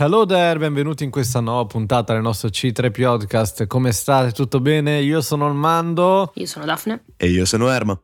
Hello 0.00 0.24
there, 0.24 0.60
benvenuti 0.60 1.02
in 1.02 1.10
questa 1.10 1.40
nuova 1.40 1.66
puntata 1.66 2.12
del 2.12 2.22
nostro 2.22 2.50
C3 2.50 2.92
Podcast. 2.92 3.66
Come 3.66 3.90
state? 3.90 4.30
Tutto 4.30 4.60
bene? 4.60 5.00
Io 5.00 5.20
sono 5.20 5.46
Armando. 5.46 6.30
Io 6.36 6.46
sono 6.46 6.64
Daphne. 6.64 7.02
E 7.16 7.28
io 7.28 7.44
sono 7.44 7.68
Erma. 7.68 8.00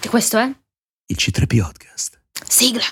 E 0.00 0.08
questo 0.08 0.38
è? 0.38 0.52
Il 1.06 1.16
C3 1.16 1.46
Podcast. 1.46 2.20
Sigla! 2.32 2.82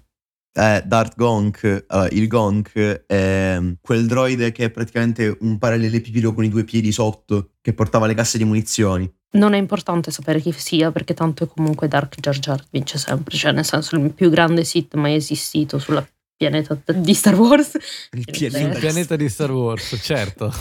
Eh, 0.51 0.83
Dart 0.85 1.15
Gonk, 1.15 1.85
allora, 1.87 2.09
il 2.09 2.27
Gonk 2.27 3.05
è 3.05 3.59
quel 3.79 4.07
droide 4.07 4.51
che 4.51 4.65
è 4.65 4.69
praticamente 4.71 5.37
un 5.41 5.57
parallelepipedo 5.57 6.33
con 6.33 6.43
i 6.43 6.49
due 6.49 6.63
piedi 6.63 6.91
sotto 6.91 7.51
che 7.61 7.73
portava 7.73 8.07
le 8.07 8.15
casse 8.15 8.37
di 8.37 8.43
munizioni. 8.43 9.09
Non 9.31 9.53
è 9.53 9.57
importante 9.57 10.09
sapere 10.09 10.41
chi 10.41 10.51
sia 10.51 10.91
perché 10.91 11.13
tanto 11.13 11.43
è 11.43 11.47
comunque 11.47 11.87
Dark 11.87 12.19
Jar 12.19 12.37
Jar 12.39 12.65
vince 12.71 12.97
sempre, 12.97 13.37
cioè 13.37 13.51
nel 13.51 13.63
senso 13.63 13.95
il 13.95 14.11
più 14.11 14.29
grande 14.29 14.63
Sith 14.63 14.95
mai 14.95 15.15
esistito 15.15 15.77
sulla 15.77 16.05
pianeta 16.35 16.77
di 16.95 17.13
Star 17.13 17.35
Wars. 17.39 17.75
Il 18.11 18.19
Il 18.25 18.25
pianeta. 18.31 18.59
Sul 18.59 18.69
Beh. 18.73 18.79
pianeta 18.79 19.15
di 19.15 19.29
Star 19.29 19.51
Wars, 19.51 19.99
certo. 20.01 20.51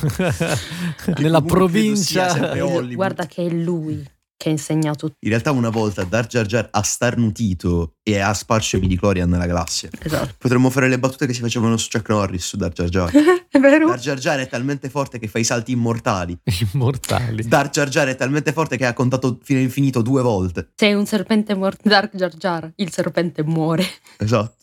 Nella 1.17 1.41
provincia. 1.41 2.55
Guarda 2.95 3.27
che 3.27 3.47
è 3.47 3.49
lui 3.49 4.05
che 4.39 4.49
ha 4.49 4.53
insegnato 4.53 5.13
In 5.19 5.29
realtà 5.31 5.51
una 5.51 5.69
volta 5.69 6.05
Dar 6.05 6.27
Jar 6.27 6.47
Jar 6.47 6.69
ha 6.71 6.83
starnutito 6.83 7.97
e 8.03 8.21
ha 8.21 8.33
sparso 8.33 8.77
i 8.77 8.81
midi-chlorian 8.81 9.29
nella 9.29 9.47
galassia. 9.47 9.91
Esatto. 9.99 10.37
Potremmo 10.39 10.71
fare 10.71 10.89
le 10.89 10.99
battute 10.99 11.27
che 11.27 11.35
si 11.35 11.41
facevano 11.41 11.77
su 11.77 11.89
Chuck 11.91 12.09
Norris 12.09 12.47
su 12.47 12.57
Dar 12.57 12.73
Jar 12.73 12.89
Jar. 12.89 13.11
è 13.51 13.59
vero? 13.59 13.89
Dar 13.89 13.99
Jar 13.99 14.17
Jar 14.17 14.39
è 14.39 14.49
talmente 14.49 14.89
forte 14.89 15.19
che 15.19 15.27
fa 15.27 15.41
i 15.41 15.45
salti 15.45 15.73
immortali. 15.73 16.39
Immortali. 16.73 17.47
Dar 17.47 17.69
Jar 17.69 17.89
Jar 17.89 18.07
è 18.07 18.15
talmente 18.15 18.53
forte 18.53 18.77
che 18.77 18.87
ha 18.87 18.95
contato 18.95 19.39
fino 19.43 19.59
all'infinito 19.59 20.01
due 20.01 20.23
volte. 20.23 20.71
Sei 20.77 20.95
un 20.95 21.05
serpente 21.05 21.55
morto. 21.55 21.87
Dark 21.87 22.15
Jar 22.15 22.35
Jar, 22.37 22.73
il 22.77 22.93
serpente 22.93 23.43
muore. 23.43 23.85
Esatto. 24.19 24.55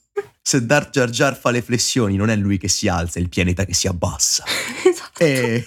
Se 0.42 0.66
Dar 0.66 0.90
Jar 0.90 1.10
Jar 1.10 1.36
fa 1.36 1.52
le 1.52 1.62
flessioni, 1.62 2.16
non 2.16 2.30
è 2.30 2.36
lui 2.36 2.58
che 2.58 2.70
si 2.70 2.88
alza, 2.88 3.20
è 3.20 3.22
il 3.22 3.30
pianeta 3.30 3.66
che 3.66 3.74
si 3.74 3.88
abbassa. 3.88 4.46
esatto. 4.88 5.22
E 5.22 5.66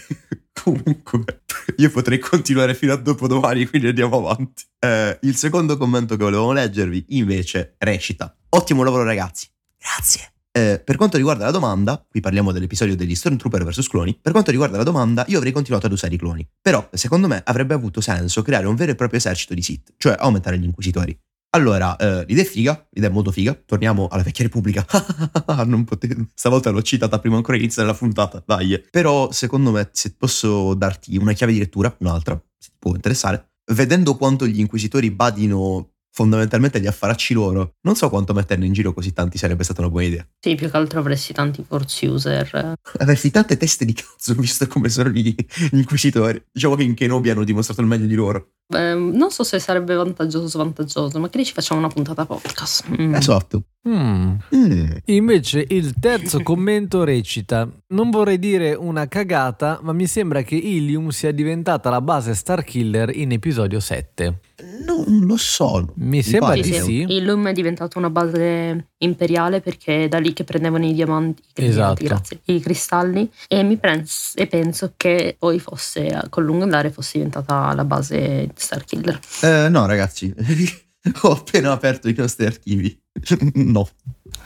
comunque, 0.62 1.42
io 1.76 1.90
potrei 1.90 2.18
continuare 2.18 2.74
fino 2.74 2.92
a 2.92 2.96
dopodomani, 2.96 3.66
quindi 3.66 3.88
andiamo 3.88 4.18
avanti. 4.18 4.64
Eh, 4.78 5.18
il 5.22 5.36
secondo 5.36 5.76
commento 5.76 6.16
che 6.16 6.24
volevo 6.24 6.52
leggervi, 6.52 7.06
invece, 7.08 7.74
recita: 7.78 8.34
Ottimo 8.50 8.82
lavoro, 8.82 9.04
ragazzi. 9.04 9.48
Grazie. 9.78 10.32
Eh, 10.50 10.80
per 10.84 10.96
quanto 10.96 11.16
riguarda 11.16 11.44
la 11.44 11.50
domanda, 11.50 12.04
qui 12.08 12.20
parliamo 12.20 12.50
dell'episodio 12.50 12.96
degli 12.96 13.14
Stormtrooper 13.14 13.64
vs 13.64 13.86
cloni. 13.86 14.18
Per 14.20 14.32
quanto 14.32 14.50
riguarda 14.50 14.76
la 14.76 14.82
domanda, 14.82 15.24
io 15.28 15.36
avrei 15.36 15.52
continuato 15.52 15.86
ad 15.86 15.92
usare 15.92 16.14
i 16.14 16.18
cloni. 16.18 16.48
Però, 16.60 16.88
secondo 16.92 17.28
me, 17.28 17.40
avrebbe 17.44 17.74
avuto 17.74 18.00
senso 18.00 18.42
creare 18.42 18.66
un 18.66 18.74
vero 18.74 18.92
e 18.92 18.94
proprio 18.94 19.18
esercito 19.18 19.54
di 19.54 19.62
Sith, 19.62 19.94
cioè 19.96 20.16
aumentare 20.18 20.58
gli 20.58 20.64
inquisitori. 20.64 21.16
Allora, 21.50 21.96
eh, 21.96 22.24
l'idea 22.26 22.44
è 22.44 22.46
figa, 22.46 22.86
l'idea 22.90 23.08
è 23.08 23.12
molto 23.12 23.30
figa. 23.30 23.54
Torniamo 23.54 24.08
alla 24.08 24.22
vecchia 24.22 24.44
Repubblica. 24.44 24.84
non 25.64 25.84
potevo. 25.84 26.26
Stavolta 26.34 26.70
l'ho 26.70 26.82
citata 26.82 27.18
prima 27.18 27.36
ancora 27.36 27.56
iniziare 27.56 27.88
la 27.88 27.94
puntata, 27.94 28.42
dai. 28.44 28.82
Però, 28.90 29.32
secondo 29.32 29.70
me, 29.70 29.88
se 29.92 30.14
posso 30.14 30.74
darti 30.74 31.16
una 31.16 31.32
chiave 31.32 31.52
di 31.52 31.58
lettura, 31.58 31.94
un'altra, 32.00 32.34
se 32.58 32.70
ti 32.70 32.76
può 32.78 32.94
interessare, 32.94 33.52
vedendo 33.72 34.16
quanto 34.16 34.46
gli 34.46 34.60
inquisitori 34.60 35.10
badino 35.10 35.94
fondamentalmente 36.18 36.78
agli 36.78 36.88
affaracci 36.88 37.32
loro, 37.32 37.74
non 37.82 37.94
so 37.94 38.08
quanto 38.08 38.34
metterne 38.34 38.66
in 38.66 38.72
giro 38.72 38.92
così 38.92 39.12
tanti 39.12 39.38
sarebbe 39.38 39.62
stata 39.62 39.82
una 39.82 39.90
buona 39.90 40.06
idea. 40.06 40.26
Sì, 40.40 40.56
più 40.56 40.68
che 40.68 40.76
altro 40.76 40.98
avresti 40.98 41.32
tanti 41.32 41.64
force 41.64 42.08
user. 42.08 42.72
Aversi 42.98 43.30
tante 43.30 43.56
teste 43.56 43.84
di 43.84 43.92
cazzo, 43.92 44.34
visto 44.40 44.66
come 44.66 44.88
sono 44.88 45.10
gli, 45.10 45.32
gli 45.70 45.78
inquisitori. 45.78 46.42
Diciamo 46.50 46.74
che 46.74 46.82
in 46.82 46.94
Kenobi 46.94 47.30
hanno 47.30 47.44
dimostrato 47.44 47.82
il 47.82 47.86
meglio 47.86 48.06
di 48.06 48.16
loro. 48.16 48.48
Beh, 48.66 48.94
non 48.94 49.30
so 49.30 49.44
se 49.44 49.60
sarebbe 49.60 49.94
vantaggioso 49.94 50.44
o 50.44 50.48
svantaggioso, 50.48 51.20
magari 51.20 51.44
ci 51.44 51.52
facciamo 51.52 51.78
una 51.78 51.88
puntata 51.88 52.26
podcast. 52.26 52.86
Mm. 53.00 53.14
Esatto. 53.14 53.62
Mm. 53.88 54.34
Mm. 54.54 54.90
Invece 55.04 55.64
il 55.68 55.94
terzo 56.00 56.42
commento 56.42 57.04
recita: 57.04 57.70
Non 57.94 58.10
vorrei 58.10 58.40
dire 58.40 58.74
una 58.74 59.06
cagata, 59.06 59.78
ma 59.82 59.92
mi 59.92 60.08
sembra 60.08 60.42
che 60.42 60.56
Ilium 60.56 61.10
sia 61.10 61.30
diventata 61.30 61.90
la 61.90 62.00
base 62.00 62.34
Starkiller 62.34 63.16
in 63.16 63.30
episodio 63.30 63.78
7. 63.78 64.40
Non 64.84 65.20
lo 65.24 65.36
so. 65.36 65.92
Mi 65.96 66.22
sembra 66.22 66.54
di 66.54 66.64
sì. 66.64 67.04
Il 67.08 67.24
LUM 67.24 67.48
è 67.48 67.52
diventato 67.52 67.98
una 67.98 68.10
base 68.10 68.88
imperiale 68.98 69.60
perché 69.60 70.04
è 70.04 70.08
da 70.08 70.18
lì 70.18 70.32
che 70.32 70.42
prendevano 70.42 70.84
i 70.84 70.92
diamanti, 70.92 71.42
i 71.56 71.66
Esatto. 71.66 72.02
grazie, 72.04 72.40
i 72.46 72.60
cristalli 72.60 73.30
e, 73.46 73.62
mi 73.62 73.76
pens- 73.76 74.32
e 74.34 74.48
penso 74.48 74.94
che 74.96 75.36
poi 75.38 75.60
fosse, 75.60 76.24
col 76.28 76.44
lungo 76.44 76.64
andare, 76.64 76.90
fosse 76.90 77.12
diventata 77.14 77.72
la 77.72 77.84
base 77.84 78.50
Starkiller. 78.54 79.20
Eh, 79.42 79.68
no, 79.68 79.86
ragazzi. 79.86 80.34
Ho 81.22 81.30
appena 81.30 81.70
aperto 81.70 82.08
i 82.08 82.14
nostri 82.16 82.46
archivi. 82.46 83.00
no. 83.54 83.88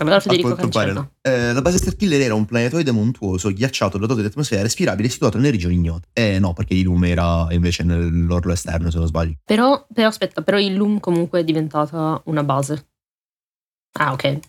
Allora 0.03 0.17
A 0.17 0.21
Federico 0.21 0.49
no. 0.93 1.13
Eh, 1.23 1.53
la 1.53 1.63
base 1.63 1.79
Starkiller 1.79 2.21
era 2.21 2.35
un 2.35 2.45
planetoide 2.45 2.91
montuoso, 2.91 3.53
ghiacciato, 3.53 3.99
dotato 3.99 4.21
di 4.21 4.27
atmosfera 4.27 4.63
respirabile, 4.63 5.09
situato 5.09 5.37
nelle 5.37 5.53
regioni 5.53 5.75
ignote. 5.75 6.09
Eh 6.13 6.39
no, 6.39 6.53
perché 6.53 6.75
Ilum 6.75 7.05
era 7.05 7.47
invece 7.51 7.85
nell'orlo 7.85 8.53
esterno, 8.53 8.91
se 8.91 8.99
non 8.99 9.07
sbaglio. 9.07 9.35
Però, 9.45 9.87
però 9.93 10.09
aspetta, 10.09 10.43
però 10.43 10.59
il 10.59 10.75
LUM 10.75 10.99
comunque 11.01 11.41
è 11.41 11.45
diventata 11.45 12.21
una 12.25 12.43
base. 12.43 12.89
Ah, 13.99 14.13
ok. 14.13 14.41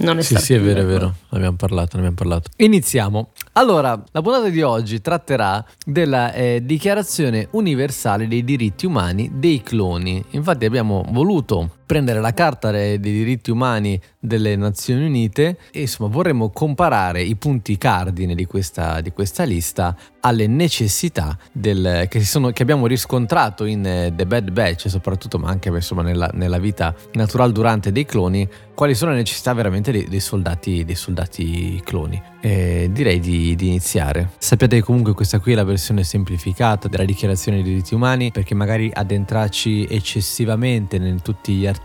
Non 0.00 0.18
è 0.18 0.22
Sì, 0.22 0.36
sì, 0.36 0.54
è 0.54 0.60
vero, 0.60 0.80
è 0.80 0.84
vero, 0.84 1.06
ne 1.06 1.36
abbiamo 1.36 1.56
parlato, 1.56 1.96
ne 1.96 2.06
abbiamo 2.06 2.16
parlato. 2.16 2.50
Iniziamo. 2.56 3.32
Allora, 3.52 4.02
la 4.12 4.22
puntata 4.22 4.48
di 4.48 4.62
oggi 4.62 5.00
tratterà 5.02 5.62
della 5.84 6.32
eh, 6.32 6.62
Dichiarazione 6.64 7.48
Universale 7.52 8.26
dei 8.26 8.42
Diritti 8.42 8.86
Umani 8.86 9.30
dei 9.34 9.62
Cloni. 9.62 10.24
Infatti 10.30 10.64
abbiamo 10.64 11.04
voluto 11.10 11.79
prendere 11.90 12.20
la 12.20 12.32
carta 12.32 12.70
dei 12.70 13.00
diritti 13.00 13.50
umani 13.50 14.00
delle 14.20 14.54
Nazioni 14.54 15.06
Unite 15.06 15.56
e 15.72 15.80
insomma 15.80 16.08
vorremmo 16.08 16.50
comparare 16.50 17.20
i 17.20 17.34
punti 17.34 17.76
cardine 17.78 18.36
di 18.36 18.44
questa, 18.44 19.00
di 19.00 19.10
questa 19.10 19.42
lista 19.42 19.96
alle 20.20 20.46
necessità 20.46 21.36
del, 21.50 22.06
che, 22.08 22.20
sono, 22.20 22.50
che, 22.50 22.62
abbiamo 22.62 22.86
riscontrato 22.86 23.64
in 23.64 23.84
eh, 23.84 24.12
The 24.14 24.26
Bad 24.26 24.50
Batch 24.52 24.88
soprattutto 24.88 25.38
ma 25.38 25.48
anche 25.48 25.70
insomma, 25.70 26.02
nella, 26.02 26.30
nella, 26.34 26.58
vita 26.58 26.94
naturale 27.14 27.50
durante 27.50 27.90
dei 27.90 28.04
cloni. 28.04 28.46
Quali 28.74 28.94
sono 28.94 29.10
le 29.10 29.18
necessità 29.18 29.52
veramente 29.52 29.90
dei, 29.90 30.08
dei 30.08 30.20
soldati, 30.20 30.84
dei 30.84 30.94
soldati 30.94 31.80
cloni? 31.84 32.22
Eh, 32.40 32.88
direi 32.92 33.18
di, 33.18 33.54
di, 33.54 33.66
iniziare. 33.68 34.30
Sappiate 34.38 34.76
che 34.76 34.82
comunque 34.82 35.12
questa 35.12 35.38
qui 35.38 35.52
è 35.52 35.54
la 35.54 35.64
versione 35.64 36.04
semplificata 36.04 36.88
della 36.88 37.04
dichiarazione 37.04 37.58
dei 37.58 37.72
diritti 37.72 37.94
umani 37.94 38.30
perché 38.30 38.54
magari 38.54 38.90
addentrarci 38.92 39.86
eccessivamente 39.90 40.96
in 40.96 41.20
tutti 41.22 41.54
gli 41.54 41.66
articoli 41.66 41.79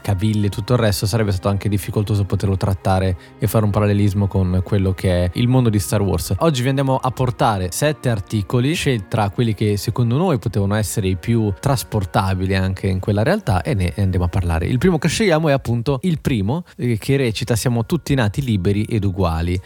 cavilli 0.00 0.46
e 0.46 0.48
tutto 0.48 0.72
il 0.72 0.78
resto 0.78 1.06
sarebbe 1.06 1.32
stato 1.32 1.48
anche 1.48 1.68
difficoltoso 1.68 2.24
poterlo 2.24 2.56
trattare 2.56 3.16
e 3.38 3.46
fare 3.46 3.64
un 3.64 3.70
parallelismo 3.70 4.26
con 4.26 4.62
quello 4.64 4.92
che 4.92 5.24
è 5.24 5.30
il 5.34 5.48
mondo 5.48 5.68
di 5.68 5.78
Star 5.78 6.00
Wars 6.02 6.34
oggi 6.38 6.62
vi 6.62 6.68
andiamo 6.68 6.96
a 6.96 7.10
portare 7.10 7.70
sette 7.70 8.08
articoli 8.08 8.74
scelti 8.74 9.06
tra 9.08 9.30
quelli 9.30 9.54
che 9.54 9.76
secondo 9.76 10.16
noi 10.16 10.38
potevano 10.38 10.74
essere 10.74 11.08
i 11.08 11.16
più 11.16 11.52
trasportabili 11.58 12.54
anche 12.54 12.86
in 12.86 13.00
quella 13.00 13.22
realtà 13.22 13.62
e 13.62 13.74
ne 13.74 13.92
andiamo 13.96 14.24
a 14.24 14.28
parlare. 14.28 14.66
Il 14.66 14.78
primo 14.78 14.98
che 14.98 15.08
scegliamo 15.08 15.48
è 15.48 15.52
appunto 15.52 15.98
il 16.02 16.20
primo 16.20 16.64
eh, 16.76 16.98
che 16.98 17.16
recita 17.16 17.56
siamo 17.56 17.84
tutti 17.84 18.14
nati 18.14 18.42
liberi 18.42 18.84
ed 18.84 19.04
uguali. 19.04 19.60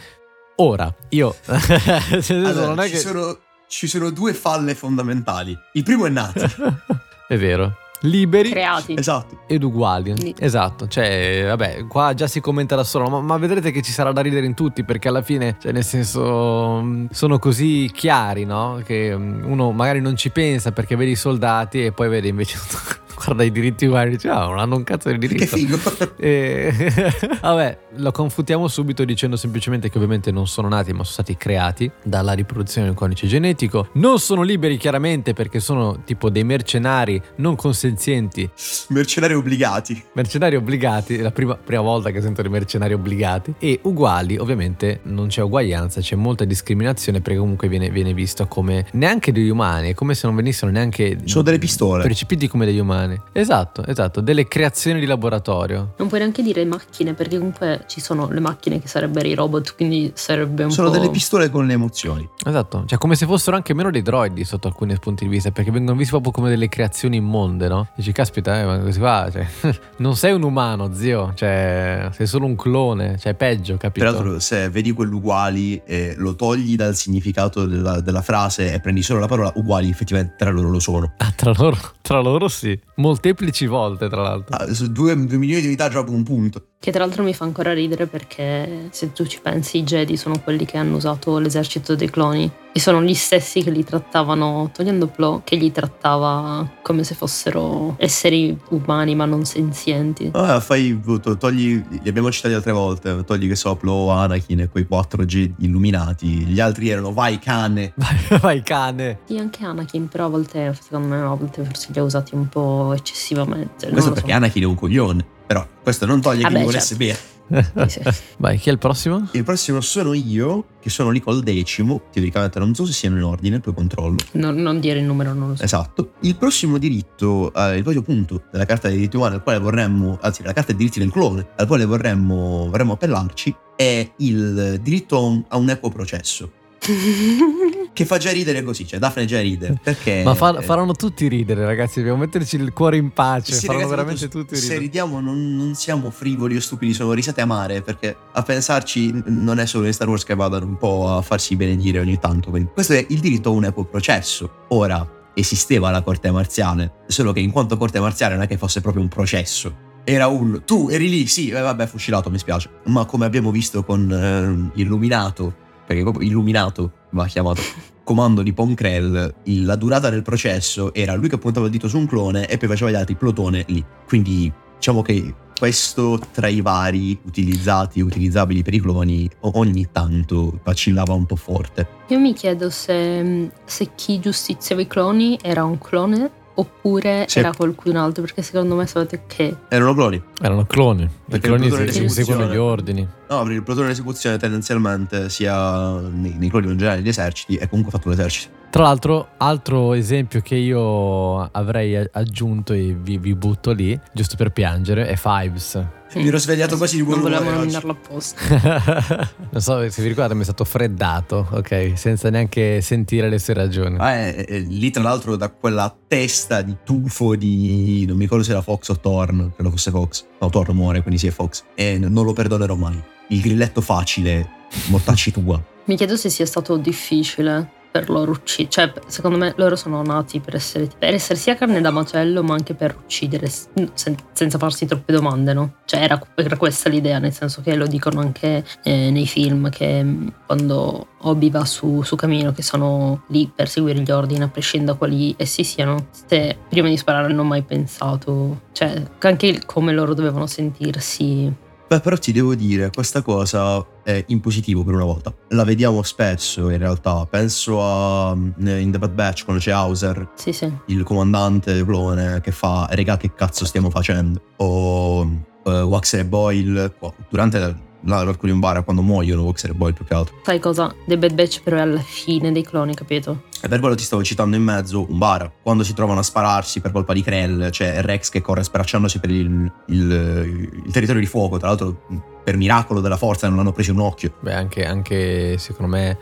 Ora, 0.56 0.92
io... 1.10 1.36
allora, 1.46 2.84
ci, 2.84 2.90
che... 2.90 2.96
sono, 2.96 3.38
ci 3.68 3.86
sono 3.86 4.10
due 4.10 4.32
falle 4.34 4.74
fondamentali. 4.74 5.56
Il 5.74 5.82
primo 5.82 6.06
è 6.06 6.10
nato. 6.10 6.40
è 7.28 7.36
vero 7.36 7.85
liberi. 8.06 8.50
Creati. 8.50 8.94
Esatto. 8.96 9.40
ed 9.46 9.62
uguali. 9.62 10.14
Lì. 10.16 10.34
esatto. 10.38 10.86
Cioè 10.86 11.44
vabbè 11.46 11.86
qua 11.86 12.14
già 12.14 12.26
si 12.26 12.40
commenta 12.40 12.76
da 12.76 12.84
solo 12.84 13.08
ma, 13.08 13.20
ma, 13.20 13.36
vedrete 13.36 13.70
che 13.70 13.82
ci 13.82 13.92
sarà 13.92 14.12
da 14.12 14.20
ridere 14.20 14.46
in 14.46 14.54
tutti 14.54 14.84
perché 14.84 15.08
alla 15.08 15.22
fine 15.22 15.56
cioè 15.60 15.72
nel 15.72 15.84
senso 15.84 16.80
mm, 16.82 17.06
sono 17.10 17.38
così 17.38 17.90
chiari 17.92 18.44
no? 18.44 18.80
Che 18.84 19.16
mm, 19.16 19.44
uno 19.44 19.72
magari 19.72 20.00
non 20.00 20.16
ci 20.16 20.30
pensa 20.30 20.72
perché 20.72 20.96
vede 20.96 21.10
i 21.12 21.16
soldati 21.16 21.84
e 21.84 21.92
poi 21.92 22.08
vede 22.08 22.28
invece 22.28 22.58
guarda 23.16 23.42
i 23.42 23.50
diritti 23.50 23.86
umani 23.86 24.10
dice 24.10 24.28
ah 24.28 24.46
non 24.46 24.58
hanno 24.58 24.76
un 24.76 24.84
cazzo 24.84 25.10
di 25.10 25.18
diritto. 25.18 25.44
Che 25.44 25.46
figo. 25.46 25.78
E, 26.18 26.72
vabbè 27.40 27.78
lo 27.96 28.10
confutiamo 28.10 28.68
subito 28.68 29.04
dicendo 29.04 29.36
semplicemente 29.36 29.90
che 29.90 29.96
ovviamente 29.96 30.30
non 30.30 30.46
sono 30.46 30.68
nati 30.68 30.90
ma 30.92 31.02
sono 31.02 31.12
stati 31.12 31.36
creati 31.36 31.90
dalla 32.02 32.32
riproduzione 32.32 32.86
del 32.86 32.96
codice 32.96 33.26
genetico. 33.26 33.88
Non 33.92 34.18
sono 34.18 34.42
liberi 34.42 34.76
chiaramente 34.76 35.32
perché 35.32 35.60
sono 35.60 36.02
tipo 36.04 36.30
dei 36.30 36.44
mercenari 36.44 37.20
non 37.36 37.56
consenzienti. 37.56 38.48
Mercenari 38.88 39.34
obbligati. 39.34 40.02
Mercenari 40.12 40.56
obbligati 40.56 41.16
è 41.16 41.22
la 41.22 41.30
prima, 41.30 41.56
prima 41.56 41.82
volta 41.82 42.10
che 42.10 42.20
sento 42.20 42.42
dei 42.42 42.50
mercenari 42.50 42.94
obbligati. 42.94 43.54
E 43.58 43.80
uguali 43.82 44.36
ovviamente 44.36 45.00
non 45.04 45.28
c'è 45.28 45.42
uguaglianza 45.42 46.00
c'è 46.00 46.16
molta 46.16 46.44
discriminazione 46.44 47.20
perché 47.20 47.38
comunque 47.38 47.68
viene, 47.68 47.90
viene 47.90 48.14
visto 48.14 48.46
come 48.46 48.86
neanche 48.92 49.32
degli 49.32 49.48
umani 49.48 49.90
è 49.90 49.94
come 49.94 50.14
se 50.14 50.26
non 50.26 50.36
venissero 50.36 50.70
neanche 50.70 51.18
sono 51.24 51.42
delle 51.42 51.58
pistole. 51.58 52.02
percepiti 52.02 52.48
come 52.48 52.66
degli 52.66 52.78
umani 52.78 53.05
umani. 53.06 53.20
Esatto, 53.32 53.84
esatto, 53.86 54.20
delle 54.20 54.46
creazioni 54.46 55.00
di 55.00 55.06
laboratorio. 55.06 55.94
Non 55.96 56.08
puoi 56.08 56.20
neanche 56.20 56.42
dire 56.42 56.64
macchine, 56.64 57.14
perché 57.14 57.38
comunque 57.38 57.84
ci 57.86 58.00
sono 58.00 58.28
le 58.30 58.40
macchine 58.40 58.80
che 58.80 58.88
sarebbero 58.88 59.26
i 59.26 59.34
robot, 59.34 59.74
quindi 59.74 60.10
sarebbe 60.14 60.64
un 60.64 60.70
sono 60.70 60.88
po'... 60.88 60.94
Sono 60.94 61.04
delle 61.04 61.12
pistole 61.12 61.50
con 61.50 61.66
le 61.66 61.72
emozioni. 61.72 62.28
Esatto, 62.44 62.84
cioè 62.86 62.98
come 62.98 63.14
se 63.14 63.26
fossero 63.26 63.56
anche 63.56 63.72
meno 63.74 63.90
dei 63.90 64.02
droidi 64.02 64.44
sotto 64.44 64.66
alcuni 64.68 64.98
punti 64.98 65.24
di 65.24 65.30
vista, 65.30 65.50
perché 65.50 65.70
vengono 65.70 65.96
visti 65.96 66.10
proprio 66.10 66.32
come 66.32 66.48
delle 66.48 66.68
creazioni 66.68 67.16
immonde, 67.16 67.68
no? 67.68 67.88
Dici, 67.94 68.12
caspita, 68.12 68.58
eh, 68.58 68.64
ma 68.64 68.78
così 68.78 68.98
qua, 68.98 69.28
cioè, 69.32 69.46
non 69.98 70.16
sei 70.16 70.32
un 70.32 70.42
umano, 70.42 70.92
zio, 70.92 71.32
cioè, 71.34 72.08
sei 72.12 72.26
solo 72.26 72.46
un 72.46 72.56
clone, 72.56 73.18
cioè 73.18 73.34
peggio, 73.34 73.76
capito? 73.76 74.04
Peraltro, 74.04 74.38
se 74.40 74.68
vedi 74.68 74.92
quell'uguali 74.92 75.80
e 75.84 76.14
lo 76.16 76.34
togli 76.34 76.76
dal 76.76 76.94
significato 76.94 77.66
della, 77.66 78.00
della 78.00 78.22
frase 78.22 78.72
e 78.72 78.80
prendi 78.80 79.02
solo 79.02 79.20
la 79.20 79.26
parola 79.26 79.52
uguali, 79.56 79.88
effettivamente 79.88 80.34
tra 80.36 80.50
loro 80.50 80.68
lo 80.68 80.80
sono. 80.80 81.12
Ah, 81.18 81.32
tra 81.34 81.52
loro, 81.56 81.76
tra 82.00 82.20
loro 82.20 82.48
sì 82.48 82.78
molteplici 82.96 83.66
volte 83.66 84.08
tra 84.08 84.22
l'altro. 84.22 84.56
Ah, 84.56 84.72
su 84.72 84.90
due, 84.90 85.14
due 85.26 85.38
milioni 85.38 85.60
di 85.62 85.66
unità 85.68 85.88
gioco 85.88 86.12
un 86.12 86.22
punto. 86.22 86.62
Che 86.78 86.90
tra 86.92 87.04
l'altro 87.04 87.22
mi 87.22 87.34
fa 87.34 87.44
ancora 87.44 87.72
ridere 87.72 88.06
perché 88.06 88.88
se 88.90 89.12
tu 89.12 89.26
ci 89.26 89.40
pensi 89.40 89.78
i 89.78 89.82
Jedi 89.82 90.16
sono 90.16 90.38
quelli 90.40 90.64
che 90.64 90.76
hanno 90.76 90.96
usato 90.96 91.38
l'esercito 91.38 91.94
dei 91.94 92.10
cloni 92.10 92.50
e 92.76 92.78
sono 92.78 93.02
gli 93.02 93.14
stessi 93.14 93.62
che 93.62 93.70
li 93.70 93.82
trattavano, 93.82 94.70
togliendo 94.72 95.06
Plo, 95.06 95.40
che 95.42 95.56
li 95.56 95.72
trattava 95.72 96.70
come 96.82 97.04
se 97.04 97.14
fossero 97.14 97.96
esseri 97.98 98.56
umani 98.68 99.14
ma 99.14 99.24
non 99.24 99.46
senzienti. 99.46 100.30
Ah, 100.34 100.60
fai, 100.60 101.00
togli, 101.38 101.82
li 101.88 102.08
abbiamo 102.08 102.30
citati 102.30 102.52
altre 102.52 102.72
volte, 102.72 103.24
togli 103.24 103.48
che 103.48 103.56
so, 103.56 103.74
Plo, 103.76 104.10
Anakin 104.10 104.60
e 104.60 104.68
quei 104.68 104.86
4 104.86 105.24
G 105.24 105.54
illuminati, 105.60 106.26
gli 106.26 106.60
altri 106.60 106.90
erano 106.90 107.14
vai 107.14 107.38
cane. 107.38 107.94
Vai, 107.96 108.38
vai 108.40 108.62
cane. 108.62 109.20
Sì, 109.24 109.38
anche 109.38 109.64
Anakin, 109.64 110.08
però 110.08 110.26
a 110.26 110.28
volte, 110.28 110.76
secondo 110.78 111.08
me, 111.08 111.16
a 111.22 111.34
volte 111.34 111.64
forse 111.64 111.88
li 111.92 111.98
ha 111.98 112.02
usati 112.02 112.34
un 112.34 112.46
po' 112.46 112.85
eccessivamente. 112.92 113.88
Questo 113.88 114.12
perché 114.12 114.30
so. 114.30 114.36
Anakin 114.36 114.62
è 114.62 114.66
un 114.66 114.74
coglione, 114.74 115.24
però 115.46 115.66
questo 115.82 116.06
non 116.06 116.20
toglie 116.20 116.42
Vabbè, 116.42 116.52
che 116.52 116.58
li 116.58 116.64
volesse 116.64 116.96
certo. 116.96 117.04
bene. 117.04 117.34
Vai, 118.38 118.58
chi 118.58 118.70
è 118.70 118.72
il 118.72 118.78
prossimo? 118.78 119.28
Il 119.32 119.44
prossimo 119.44 119.80
sono 119.80 120.12
io, 120.14 120.64
che 120.80 120.90
sono 120.90 121.10
lì 121.10 121.20
col 121.20 121.42
decimo. 121.42 122.02
Teoricamente 122.10 122.58
non 122.58 122.74
so 122.74 122.84
se 122.84 122.92
siano 122.92 123.16
in 123.16 123.22
ordine, 123.22 123.60
poi 123.60 123.72
controllo. 123.72 124.16
No, 124.32 124.50
non 124.50 124.80
dire 124.80 124.98
il 124.98 125.04
numero, 125.04 125.32
non 125.32 125.50
lo 125.50 125.56
so. 125.56 125.62
Esatto. 125.62 126.14
Il 126.20 126.36
prossimo 126.36 126.78
diritto, 126.78 127.52
eh, 127.54 127.76
il 127.76 127.82
prossimo 127.82 128.02
punto 128.02 128.42
della 128.50 128.64
carta 128.64 128.88
dei 128.88 128.96
diritti 128.96 129.16
umani 129.16 129.36
al 129.36 129.42
quale 129.42 129.58
vorremmo, 129.58 130.18
anzi, 130.20 130.42
la 130.42 130.52
carta 130.52 130.72
dei 130.72 130.76
diritti 130.76 130.98
del 130.98 131.10
clone, 131.10 131.46
al 131.56 131.66
quale 131.66 131.84
vorremmo, 131.84 132.68
vorremmo 132.68 132.94
appellarci, 132.94 133.54
è 133.76 134.10
il 134.16 134.80
diritto 134.82 135.44
a 135.48 135.56
un 135.56 135.68
equo 135.68 135.90
processo 135.90 136.50
che 137.96 138.04
fa 138.04 138.18
già 138.18 138.30
ridere 138.30 138.62
così, 138.62 138.86
cioè 138.86 138.98
Daphne 138.98 139.24
già 139.24 139.40
ride. 139.40 139.80
Perché... 139.82 140.20
Ma 140.22 140.34
fa, 140.34 140.60
faranno 140.60 140.92
tutti 140.92 141.26
ridere, 141.28 141.64
ragazzi. 141.64 142.00
Dobbiamo 142.00 142.18
metterci 142.18 142.56
il 142.56 142.74
cuore 142.74 142.98
in 142.98 143.10
pace. 143.10 143.54
Sì, 143.54 143.64
faranno 143.64 143.88
ragazzi, 143.88 143.96
veramente 143.96 144.28
tutti 144.28 144.54
ridere. 144.54 144.74
Se 144.74 144.78
ridiamo, 144.78 145.18
non, 145.20 145.56
non, 145.56 145.74
siamo 145.74 146.10
frivoli 146.10 146.56
o 146.56 146.60
stupidi, 146.60 146.92
sono 146.92 147.14
risate 147.14 147.40
amare. 147.40 147.80
Perché 147.80 148.14
a 148.32 148.42
pensarci, 148.42 149.22
non 149.28 149.58
è 149.58 149.64
solo 149.64 149.86
in 149.86 149.94
Star 149.94 150.08
Wars 150.08 150.24
che 150.24 150.34
vadano 150.34 150.66
un 150.66 150.76
po' 150.76 151.08
a 151.08 151.22
farsi 151.22 151.56
benedire 151.56 151.98
ogni 151.98 152.18
tanto. 152.18 152.50
Quindi, 152.50 152.68
questo 152.74 152.92
è 152.92 153.06
il 153.08 153.18
diritto 153.18 153.48
a 153.48 153.52
un 153.52 153.64
equo 153.64 153.84
processo. 153.84 154.66
Ora, 154.68 155.30
esisteva 155.32 155.90
la 155.90 156.02
corte 156.02 156.30
marziale, 156.30 156.92
solo 157.06 157.32
che 157.32 157.40
in 157.40 157.50
quanto 157.50 157.78
corte 157.78 157.98
marziale 157.98 158.34
non 158.34 158.42
è 158.42 158.46
che 158.46 158.58
fosse 158.58 158.82
proprio 158.82 159.02
un 159.02 159.08
processo 159.08 159.84
era 160.08 160.28
un 160.28 160.62
tu 160.64 160.88
eri 160.88 161.08
lì, 161.08 161.26
sì, 161.26 161.48
eh, 161.48 161.60
vabbè, 161.60 161.86
fucilato, 161.86 162.30
mi 162.30 162.38
spiace. 162.38 162.70
Ma 162.84 163.04
come 163.06 163.26
abbiamo 163.26 163.50
visto 163.50 163.82
con 163.82 164.08
eh, 164.08 164.80
Illuminato, 164.80 165.52
perché 165.84 166.02
proprio 166.02 166.28
Illuminato 166.28 166.92
va 167.16 167.26
chiamato 167.26 167.60
comando 168.06 168.42
di 168.42 168.52
Ponkrell, 168.52 169.34
la 169.42 169.74
durata 169.74 170.10
del 170.10 170.22
processo 170.22 170.94
era 170.94 171.16
lui 171.16 171.28
che 171.28 171.38
puntava 171.38 171.66
il 171.66 171.72
dito 171.72 171.88
su 171.88 171.98
un 171.98 172.06
clone 172.06 172.46
e 172.46 172.56
poi 172.56 172.68
faceva 172.68 172.88
gli 172.92 172.94
altri 172.94 173.16
plotone 173.16 173.64
lì. 173.66 173.84
Quindi 174.06 174.50
diciamo 174.76 175.02
che 175.02 175.34
questo 175.58 176.20
tra 176.30 176.46
i 176.46 176.60
vari 176.60 177.18
utilizzati 177.24 178.00
utilizzabili 178.00 178.62
per 178.62 178.74
i 178.74 178.80
cloni 178.80 179.28
ogni 179.40 179.88
tanto 179.90 180.60
vacillava 180.62 181.14
un 181.14 181.26
po' 181.26 181.34
forte. 181.34 181.88
Io 182.06 182.20
mi 182.20 182.32
chiedo 182.32 182.70
se, 182.70 183.50
se 183.64 183.90
chi 183.96 184.20
giustiziava 184.20 184.82
i 184.82 184.86
cloni 184.86 185.36
era 185.42 185.64
un 185.64 185.78
clone 185.78 186.30
oppure 186.56 187.26
sì. 187.28 187.38
era 187.38 187.52
qualcun 187.54 187.96
altro? 187.96 188.22
Perché 188.22 188.42
secondo 188.42 188.74
me 188.74 188.86
sapete 188.86 189.22
che... 189.26 189.56
Erano 189.68 189.94
cloni. 189.94 190.22
Erano 190.40 190.66
cloni. 190.66 191.08
Perché 191.28 191.46
I 191.46 191.68
cloni 191.68 191.90
si 191.90 192.08
seguono 192.08 192.52
gli 192.52 192.56
ordini. 192.56 193.06
No, 193.28 193.38
perché 193.38 193.54
il 193.54 193.62
plotone 193.62 193.88
d'esecuzione 193.88 194.36
tendenzialmente 194.36 195.28
sia 195.30 195.98
nei, 195.98 196.34
nei 196.36 196.48
cloni 196.48 196.66
in 196.66 196.76
generale 196.76 197.00
degli 197.00 197.08
eserciti 197.08 197.56
è 197.56 197.68
comunque 197.68 197.92
fatto 197.92 198.08
un 198.08 198.14
esercito. 198.14 198.54
Tra 198.70 198.82
l'altro, 198.82 199.28
altro 199.38 199.94
esempio 199.94 200.40
che 200.42 200.56
io 200.56 201.40
avrei 201.40 201.96
aggiunto 202.12 202.74
e 202.74 202.94
vi, 203.00 203.16
vi 203.16 203.34
butto 203.34 203.72
lì, 203.72 203.98
giusto 204.12 204.36
per 204.36 204.50
piangere, 204.50 205.06
è 205.06 205.16
Fives. 205.16 205.82
Mi 206.16 206.28
ero 206.28 206.38
svegliato 206.38 206.76
quasi 206.78 206.96
di 206.96 207.02
buon 207.02 207.20
Non 207.20 207.30
volevamo 207.30 207.58
nominarlo 207.58 207.92
apposta. 207.92 208.40
non 209.50 209.60
so 209.60 209.88
se 209.90 210.02
vi 210.02 210.08
ricordate, 210.08 210.34
mi 210.34 210.40
è 210.40 210.44
stato 210.44 210.64
freddato, 210.64 211.46
ok? 211.50 211.92
Senza 211.94 212.30
neanche 212.30 212.80
sentire 212.80 213.28
le 213.28 213.38
sue 213.38 213.52
ragioni. 213.52 213.96
Ah, 213.98 214.14
è, 214.14 214.34
è, 214.46 214.58
lì, 214.58 214.90
tra 214.90 215.02
l'altro, 215.02 215.36
da 215.36 215.50
quella 215.50 215.94
testa 216.08 216.62
di 216.62 216.76
tufo 216.84 217.36
di. 217.36 218.04
Non 218.06 218.16
mi 218.16 218.22
ricordo 218.22 218.44
se 218.44 218.52
era 218.52 218.62
Fox 218.62 218.88
o 218.88 218.98
Thorn. 218.98 219.52
Credo 219.54 219.70
fosse 219.70 219.90
Fox. 219.90 220.24
No, 220.40 220.48
Thorn 220.48 220.74
muore, 220.74 221.02
quindi 221.02 221.20
sì, 221.20 221.26
è 221.26 221.30
Fox. 221.30 221.64
E 221.74 221.98
non 221.98 222.24
lo 222.24 222.32
perdonerò 222.32 222.74
mai. 222.74 223.00
Il 223.28 223.40
grilletto 223.40 223.80
facile, 223.80 224.48
mortacci 224.86 225.32
tua. 225.32 225.62
mi 225.84 225.96
chiedo 225.96 226.16
se 226.16 226.30
sia 226.30 226.46
stato 226.46 226.76
difficile 226.76 227.70
per 227.96 228.10
loro 228.10 228.32
uccidere. 228.32 228.70
Cioè, 228.70 228.92
secondo 229.06 229.38
me 229.38 229.54
loro 229.56 229.74
sono 229.74 230.02
nati 230.02 230.40
per 230.40 230.54
essere, 230.54 230.88
per 230.98 231.14
essere 231.14 231.38
sia 231.38 231.54
carne 231.54 231.80
da 231.80 231.90
macello, 231.90 232.42
ma 232.42 232.52
anche 232.52 232.74
per 232.74 232.94
uccidere 232.94 233.48
sen- 233.48 234.18
senza 234.32 234.58
farsi 234.58 234.84
troppe 234.84 235.12
domande, 235.12 235.54
no? 235.54 235.76
Cioè, 235.86 236.02
era, 236.02 236.20
era, 236.34 236.56
questa 236.58 236.90
l'idea, 236.90 237.18
nel 237.18 237.32
senso 237.32 237.62
che 237.62 237.74
lo 237.74 237.86
dicono 237.86 238.20
anche 238.20 238.64
eh, 238.82 239.10
nei 239.10 239.26
film, 239.26 239.70
che 239.70 240.02
mm, 240.02 240.28
quando 240.44 241.06
Obi 241.20 241.48
va 241.48 241.64
su, 241.64 242.02
su 242.02 242.16
cammino, 242.16 242.52
che 242.52 242.62
sono 242.62 243.22
lì 243.28 243.50
per 243.52 243.68
seguire 243.68 244.00
gli 244.00 244.10
ordini, 244.10 244.42
a 244.42 244.48
prescindere 244.48 244.92
da 244.92 244.98
quali 244.98 245.34
essi 245.38 245.64
siano, 245.64 246.08
se 246.10 246.56
prima 246.68 246.88
di 246.88 246.96
sparare 246.98 247.28
non 247.28 247.38
ho 247.38 247.44
mai 247.44 247.62
pensato, 247.62 248.60
cioè, 248.72 249.02
anche 249.20 249.62
come 249.64 249.92
loro 249.92 250.12
dovevano 250.12 250.46
sentirsi 250.46 251.64
Beh, 251.88 252.00
però 252.00 252.16
ti 252.16 252.32
devo 252.32 252.56
dire, 252.56 252.90
questa 252.90 253.22
cosa 253.22 253.84
è 254.02 254.24
in 254.28 254.40
positivo 254.40 254.82
per 254.82 254.94
una 254.94 255.04
volta. 255.04 255.32
La 255.50 255.62
vediamo 255.62 256.02
spesso 256.02 256.68
in 256.70 256.78
realtà. 256.78 257.24
Penso 257.26 257.78
a 257.80 258.36
eh, 258.64 258.80
in 258.80 258.90
The 258.90 258.98
Bad 258.98 259.12
Batch 259.12 259.44
quando 259.44 259.62
c'è 259.62 259.70
Hauser, 259.70 260.30
sì, 260.34 260.52
sì. 260.52 260.70
il 260.86 261.04
comandante 261.04 261.84
clone 261.84 262.40
che 262.40 262.50
fa 262.50 262.88
regà 262.90 263.16
che 263.16 263.32
cazzo 263.34 263.64
stiamo 263.64 263.90
facendo. 263.90 264.40
O 264.56 265.20
uh, 265.20 265.70
Wax 265.70 266.14
e 266.14 266.24
Boyle 266.24 266.92
durante 267.28 267.84
di 268.06 268.50
un 268.50 268.60
bar 268.60 268.84
quando 268.84 269.02
muoiono 269.02 269.42
Voxer 269.42 269.70
e 269.70 269.74
Boyle 269.74 269.94
più 269.94 270.04
che 270.04 270.14
altro. 270.14 270.36
Sai 270.42 270.58
cosa? 270.58 270.94
The 271.06 271.18
Bad 271.18 271.34
Batch 271.34 271.62
però 271.62 271.76
è 271.76 271.80
alla 271.80 272.00
fine 272.00 272.52
dei 272.52 272.62
cloni, 272.62 272.94
capito? 272.94 273.44
E 273.60 273.68
per 273.68 273.80
quello 273.80 273.94
ti 273.94 274.04
stavo 274.04 274.22
citando 274.22 274.56
in 274.56 274.62
mezzo 274.62 275.06
un 275.08 275.18
bar, 275.18 275.50
quando 275.62 275.82
si 275.82 275.92
trovano 275.94 276.20
a 276.20 276.22
spararsi 276.22 276.80
per 276.80 276.92
colpa 276.92 277.12
di 277.12 277.22
Krell, 277.22 277.70
c'è 277.70 278.00
Rex 278.02 278.30
che 278.30 278.40
corre 278.40 278.62
sparacciandosi 278.62 279.18
per 279.18 279.30
il, 279.30 279.72
il, 279.86 280.70
il 280.84 280.92
territorio 280.92 281.20
di 281.20 281.26
fuoco, 281.26 281.58
tra 281.58 281.68
l'altro 281.68 282.02
per 282.44 282.56
miracolo 282.56 283.00
della 283.00 283.16
forza 283.16 283.48
non 283.48 283.58
hanno 283.58 283.72
preso 283.72 283.92
un 283.92 284.00
occhio. 284.00 284.34
Beh, 284.40 284.54
anche, 284.54 284.84
anche 284.84 285.58
secondo 285.58 285.90
me 285.90 286.18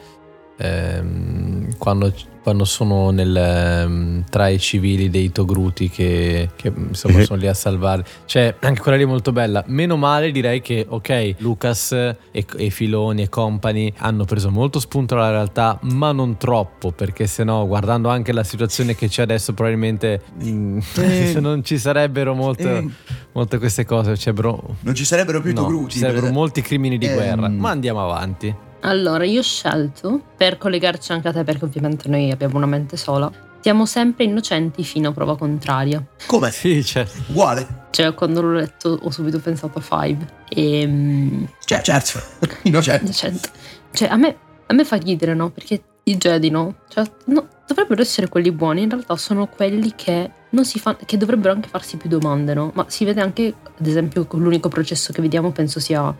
ehm, 0.56 1.76
quando, 1.78 2.12
quando, 2.42 2.64
sono 2.64 3.10
nel, 3.10 3.34
ehm, 3.34 4.24
tra 4.28 4.48
i 4.48 4.58
civili 4.58 5.10
dei 5.10 5.32
Togruti 5.32 5.88
che, 5.88 6.50
che 6.56 6.72
insomma 6.74 7.22
sono 7.22 7.38
lì 7.38 7.46
a 7.46 7.54
salvare. 7.54 8.04
Cioè, 8.24 8.56
anche 8.60 8.80
quella 8.80 8.96
lì 8.96 9.04
è 9.04 9.06
molto 9.06 9.32
bella. 9.32 9.64
Meno 9.66 9.96
male 9.96 10.30
direi 10.30 10.60
che, 10.60 10.86
ok, 10.88 11.36
Lucas 11.38 11.92
e, 11.92 12.16
e 12.30 12.70
Filoni 12.70 13.22
e 13.22 13.28
company 13.28 13.92
hanno 13.98 14.24
preso 14.24 14.50
molto 14.50 14.78
spunto 14.80 15.14
dalla 15.14 15.30
realtà, 15.30 15.78
ma 15.82 16.12
non 16.12 16.36
troppo, 16.36 16.92
perché 16.92 17.26
sennò, 17.26 17.66
guardando 17.66 18.08
anche 18.08 18.32
la 18.32 18.44
situazione 18.44 18.94
che 18.94 19.08
c'è 19.08 19.22
adesso, 19.22 19.52
probabilmente 19.52 20.20
mh, 20.40 20.78
eh. 20.96 21.36
non 21.40 21.64
ci 21.64 21.78
sarebbero 21.78 22.34
molte, 22.34 22.76
eh. 22.76 22.88
molte 23.32 23.58
queste 23.58 23.84
cose. 23.84 24.16
Cioè, 24.16 24.32
bro, 24.32 24.76
non 24.80 24.94
ci 24.94 25.04
sarebbero 25.04 25.40
più 25.40 25.52
no, 25.52 25.62
Togruti. 25.62 25.92
Ci 25.92 25.98
sarebbero 25.98 26.30
molti 26.30 26.62
crimini 26.62 26.98
di 26.98 27.06
eh. 27.06 27.14
guerra, 27.14 27.48
ma 27.48 27.70
andiamo 27.70 28.02
avanti. 28.02 28.72
Allora, 28.84 29.24
io 29.24 29.40
ho 29.40 29.42
scelto, 29.42 30.20
per 30.36 30.58
collegarci 30.58 31.12
anche 31.12 31.28
a 31.28 31.32
te, 31.32 31.42
perché 31.42 31.64
ovviamente 31.64 32.08
noi 32.08 32.30
abbiamo 32.30 32.56
una 32.56 32.66
mente 32.66 32.96
sola, 32.98 33.30
siamo 33.60 33.86
sempre 33.86 34.24
innocenti 34.24 34.84
fino 34.84 35.08
a 35.08 35.12
prova 35.12 35.38
contraria. 35.38 36.04
Come? 36.26 36.50
Sì, 36.50 36.84
certo. 36.84 37.18
Uguale. 37.28 37.86
Cioè, 37.90 38.12
quando 38.12 38.42
l'ho 38.42 38.52
letto 38.52 38.98
ho 39.00 39.10
subito 39.10 39.38
pensato 39.38 39.78
a 39.78 39.80
Five. 39.80 40.26
E... 40.50 40.86
Mm, 40.86 41.44
cioè, 41.64 41.80
certo, 41.80 42.20
innocenti. 42.64 43.04
Innocente. 43.04 43.48
Cioè, 43.90 44.08
a 44.08 44.16
me, 44.16 44.36
a 44.66 44.74
me 44.74 44.84
fa 44.84 44.96
ridere, 44.96 45.32
no? 45.32 45.48
Perché 45.48 45.82
i 46.02 46.18
Jedi, 46.18 46.50
no? 46.50 46.80
Cioè, 46.88 47.10
no, 47.26 47.48
dovrebbero 47.66 48.02
essere 48.02 48.28
quelli 48.28 48.52
buoni, 48.52 48.82
in 48.82 48.90
realtà 48.90 49.16
sono 49.16 49.46
quelli 49.46 49.94
che, 49.96 50.30
non 50.50 50.66
si 50.66 50.78
fa, 50.78 50.94
che 50.94 51.16
dovrebbero 51.16 51.54
anche 51.54 51.70
farsi 51.70 51.96
più 51.96 52.10
domande, 52.10 52.52
no? 52.52 52.70
Ma 52.74 52.84
si 52.88 53.06
vede 53.06 53.22
anche, 53.22 53.54
ad 53.78 53.86
esempio, 53.86 54.26
con 54.26 54.42
l'unico 54.42 54.68
processo 54.68 55.10
che 55.10 55.22
vediamo 55.22 55.52
penso 55.52 55.80
sia 55.80 56.14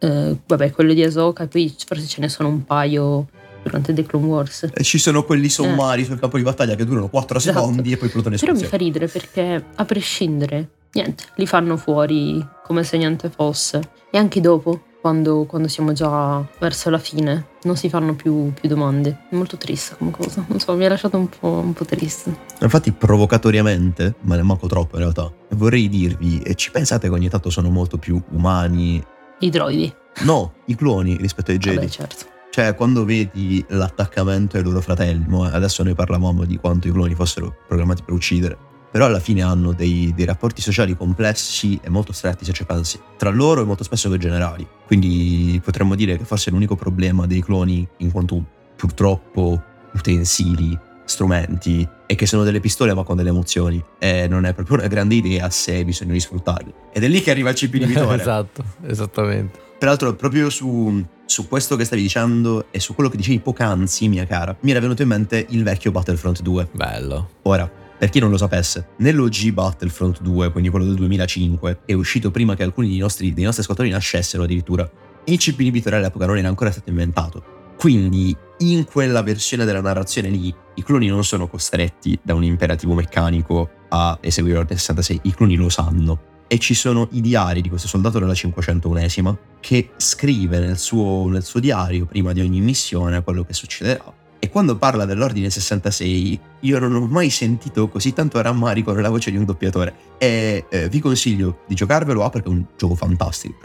eh, 0.00 0.36
vabbè, 0.46 0.72
quello 0.72 0.94
di 0.94 1.02
Asoka, 1.02 1.46
poi 1.46 1.72
forse 1.86 2.06
ce 2.06 2.20
ne 2.20 2.28
sono 2.28 2.48
un 2.48 2.64
paio 2.64 3.28
durante 3.62 3.92
The 3.92 4.04
Clone 4.04 4.26
Wars. 4.26 4.68
E 4.72 4.82
ci 4.82 4.98
sono 4.98 5.24
quelli 5.24 5.48
sommari 5.48 6.02
eh. 6.02 6.04
sul 6.06 6.18
campo 6.18 6.38
di 6.38 6.42
battaglia 6.42 6.74
che 6.74 6.84
durano 6.84 7.08
4 7.08 7.38
esatto. 7.38 7.58
secondi 7.58 7.92
e 7.92 7.96
poi 7.96 8.08
Plutone 8.08 8.36
Però 8.36 8.52
mi 8.52 8.64
fa 8.64 8.76
ridere 8.76 9.06
perché 9.06 9.64
a 9.74 9.84
prescindere, 9.84 10.68
niente, 10.92 11.24
li 11.36 11.46
fanno 11.46 11.76
fuori 11.76 12.44
come 12.64 12.82
se 12.82 12.96
niente 12.96 13.28
fosse. 13.28 13.80
E 14.10 14.16
anche 14.16 14.40
dopo, 14.40 14.84
quando, 15.02 15.44
quando 15.44 15.68
siamo 15.68 15.92
già 15.92 16.44
verso 16.58 16.88
la 16.88 16.98
fine, 16.98 17.48
non 17.64 17.76
si 17.76 17.90
fanno 17.90 18.14
più, 18.14 18.52
più, 18.52 18.68
domande. 18.68 19.26
È 19.28 19.34
molto 19.34 19.58
triste 19.58 19.96
come 19.98 20.10
cosa. 20.10 20.44
Non 20.48 20.58
so, 20.58 20.74
mi 20.74 20.86
ha 20.86 20.88
lasciato 20.88 21.18
un 21.18 21.28
po', 21.28 21.48
un 21.48 21.74
po 21.74 21.84
triste. 21.84 22.34
Infatti, 22.60 22.90
provocatoriamente, 22.92 24.14
ma 24.22 24.36
ne 24.36 24.42
manco 24.42 24.66
troppo 24.66 24.96
in 24.96 25.02
realtà, 25.02 25.30
vorrei 25.50 25.88
dirvi, 25.88 26.40
e 26.40 26.54
ci 26.54 26.70
pensate 26.70 27.08
che 27.08 27.14
ogni 27.14 27.28
tanto 27.28 27.50
sono 27.50 27.68
molto 27.68 27.98
più 27.98 28.20
umani 28.30 29.02
i 29.40 29.50
droidi. 29.50 29.92
No, 30.22 30.54
i 30.66 30.74
cloni 30.74 31.16
rispetto 31.16 31.50
ai 31.50 31.58
Jedi. 31.58 31.76
Vabbè, 31.76 31.88
certo. 31.88 32.26
Cioè, 32.50 32.74
quando 32.74 33.04
vedi 33.04 33.64
l'attaccamento 33.68 34.56
ai 34.56 34.62
loro 34.64 34.80
fratelli, 34.80 35.24
adesso 35.52 35.82
noi 35.84 35.94
parlavamo 35.94 36.44
di 36.44 36.56
quanto 36.56 36.88
i 36.88 36.92
cloni 36.92 37.14
fossero 37.14 37.54
programmati 37.66 38.02
per 38.02 38.12
uccidere, 38.12 38.58
però 38.90 39.06
alla 39.06 39.20
fine 39.20 39.42
hanno 39.42 39.72
dei, 39.72 40.12
dei, 40.16 40.24
rapporti 40.24 40.60
sociali 40.60 40.96
complessi 40.96 41.78
e 41.80 41.88
molto 41.90 42.12
stretti 42.12 42.44
se 42.44 42.52
ci 42.52 42.64
pensi, 42.64 43.00
tra 43.16 43.30
loro 43.30 43.62
e 43.62 43.64
molto 43.64 43.84
spesso 43.84 44.08
con 44.08 44.16
i 44.16 44.20
generali. 44.20 44.66
Quindi 44.84 45.60
potremmo 45.62 45.94
dire 45.94 46.18
che 46.18 46.24
forse 46.24 46.50
l'unico 46.50 46.74
problema 46.74 47.26
dei 47.26 47.40
cloni, 47.40 47.86
in 47.98 48.10
quanto 48.10 48.44
purtroppo 48.74 49.62
utensili, 49.94 50.76
strumenti, 51.10 51.86
è 52.06 52.14
che 52.14 52.26
sono 52.26 52.44
delle 52.44 52.60
pistole 52.60 52.94
ma 52.94 53.02
con 53.02 53.16
delle 53.16 53.30
emozioni 53.30 53.82
e 53.98 54.26
non 54.28 54.44
è 54.44 54.54
proprio 54.54 54.78
una 54.78 54.86
grande 54.86 55.16
idea 55.16 55.50
se 55.50 55.84
di 55.84 55.92
sfruttarle. 55.92 56.72
Ed 56.92 57.04
è 57.04 57.08
lì 57.08 57.20
che 57.20 57.30
arriva 57.30 57.50
il 57.50 57.56
chip 57.56 57.74
inibitore. 57.74 58.16
esatto, 58.20 58.64
esattamente. 58.86 59.58
Peraltro, 59.78 60.14
proprio 60.14 60.50
su, 60.50 61.04
su, 61.24 61.48
questo 61.48 61.76
che 61.76 61.84
stavi 61.84 62.02
dicendo 62.02 62.66
e 62.70 62.80
su 62.80 62.94
quello 62.94 63.08
che 63.08 63.16
dicevi 63.16 63.40
poc'anzi, 63.40 64.08
mia 64.08 64.26
cara, 64.26 64.56
mi 64.60 64.70
era 64.70 64.80
venuto 64.80 65.02
in 65.02 65.08
mente 65.08 65.46
il 65.50 65.62
vecchio 65.62 65.90
Battlefront 65.90 66.42
2. 66.42 66.68
Bello. 66.72 67.30
Ora, 67.42 67.70
per 67.98 68.08
chi 68.10 68.18
non 68.18 68.30
lo 68.30 68.36
sapesse, 68.36 68.88
nell'OG 68.98 69.50
Battlefront 69.52 70.20
2, 70.20 70.52
quindi 70.52 70.70
quello 70.70 70.84
del 70.84 70.94
2005, 70.94 71.80
è 71.86 71.92
uscito 71.92 72.30
prima 72.30 72.54
che 72.54 72.62
alcuni 72.62 72.88
dei 72.88 72.98
nostri, 72.98 73.32
dei 73.32 73.44
nostri 73.44 73.62
squadroni 73.62 73.90
nascessero 73.90 74.42
addirittura. 74.42 74.88
Il 75.24 75.38
chip 75.38 75.58
inibitore 75.60 75.96
all'epoca 75.96 76.26
non 76.26 76.38
era 76.38 76.48
ancora 76.48 76.70
stato 76.70 76.90
inventato. 76.90 77.72
Quindi, 77.76 78.36
in 78.60 78.84
quella 78.84 79.22
versione 79.22 79.64
della 79.64 79.80
narrazione 79.80 80.28
lì, 80.28 80.54
i 80.74 80.82
cloni 80.82 81.06
non 81.06 81.24
sono 81.24 81.48
costretti 81.48 82.18
da 82.22 82.34
un 82.34 82.44
imperativo 82.44 82.94
meccanico 82.94 83.70
a 83.88 84.18
eseguire 84.20 84.56
l'ordine 84.56 84.78
66, 84.78 85.20
i 85.24 85.34
cloni 85.34 85.56
lo 85.56 85.68
sanno 85.68 86.28
e 86.46 86.58
ci 86.58 86.74
sono 86.74 87.08
i 87.12 87.20
diari 87.20 87.60
di 87.60 87.68
questo 87.68 87.86
soldato 87.86 88.18
della 88.18 88.32
501esima 88.32 89.34
che 89.60 89.90
scrive 89.96 90.58
nel 90.58 90.78
suo, 90.78 91.28
nel 91.28 91.44
suo 91.44 91.60
diario 91.60 92.06
prima 92.06 92.32
di 92.32 92.40
ogni 92.40 92.60
missione 92.60 93.22
quello 93.22 93.44
che 93.44 93.52
succederà. 93.52 94.12
E 94.42 94.48
quando 94.48 94.76
parla 94.76 95.04
dell'ordine 95.04 95.50
66, 95.50 96.40
io 96.60 96.78
non 96.78 96.94
ho 96.94 97.06
mai 97.06 97.28
sentito 97.30 97.88
così 97.88 98.12
tanto 98.12 98.40
rammarico 98.40 98.92
nella 98.92 99.10
voce 99.10 99.30
di 99.30 99.36
un 99.36 99.44
doppiatore. 99.44 99.94
E 100.18 100.64
eh, 100.70 100.88
vi 100.88 100.98
consiglio 100.98 101.60
di 101.68 101.74
giocarvelo 101.74 102.24
a 102.24 102.30
perché 102.30 102.48
è 102.48 102.50
un 102.50 102.64
gioco 102.76 102.94
fantastico 102.94 103.58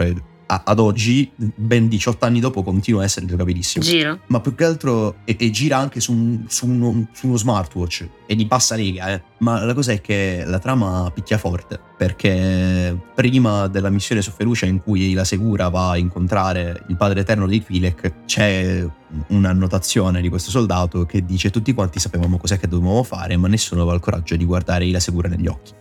ad 0.47 0.79
oggi, 0.79 1.31
ben 1.35 1.87
18 1.87 2.25
anni 2.25 2.39
dopo, 2.39 2.63
continua 2.63 3.01
a 3.01 3.05
essere 3.05 3.25
giocabilissimo. 3.25 3.83
Gira. 3.83 4.17
Ma 4.27 4.39
più 4.39 4.53
che 4.53 4.63
altro, 4.63 5.15
e, 5.25 5.35
e 5.39 5.49
gira 5.49 5.77
anche 5.77 5.99
su, 5.99 6.11
un, 6.11 6.45
su, 6.47 6.67
uno, 6.67 7.07
su, 7.13 7.27
uno, 7.27 7.37
smartwatch 7.37 8.07
e 8.27 8.35
di 8.35 8.45
bassa 8.45 8.75
riga, 8.75 9.09
eh. 9.09 9.21
Ma 9.39 9.63
la 9.63 9.73
cosa 9.73 9.91
è 9.91 10.01
che 10.01 10.43
la 10.45 10.59
trama 10.59 11.11
picchia 11.13 11.37
forte, 11.37 11.79
perché 11.97 12.95
prima 13.13 13.67
della 13.67 13.89
missione 13.89 14.21
Sofferucia 14.21 14.65
in 14.65 14.81
cui 14.81 15.13
la 15.13 15.23
Segura 15.23 15.69
va 15.69 15.91
a 15.91 15.97
incontrare 15.97 16.83
il 16.87 16.95
padre 16.95 17.21
eterno 17.21 17.47
di 17.47 17.63
Twi'lek, 17.63 18.25
c'è 18.25 18.87
un'annotazione 19.27 20.21
di 20.21 20.29
questo 20.29 20.49
soldato 20.49 21.05
che 21.05 21.23
dice 21.25 21.49
tutti 21.49 21.73
quanti 21.73 21.99
sapevamo 21.99 22.37
cos'è 22.37 22.59
che 22.59 22.67
dovevamo 22.67 23.03
fare, 23.03 23.35
ma 23.37 23.47
nessuno 23.47 23.81
aveva 23.81 23.95
il 23.95 24.01
coraggio 24.01 24.35
di 24.35 24.45
guardare 24.45 24.89
la 24.91 24.99
Segura 24.99 25.27
negli 25.27 25.47
occhi. 25.47 25.73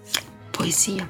Poesia. 0.51 1.09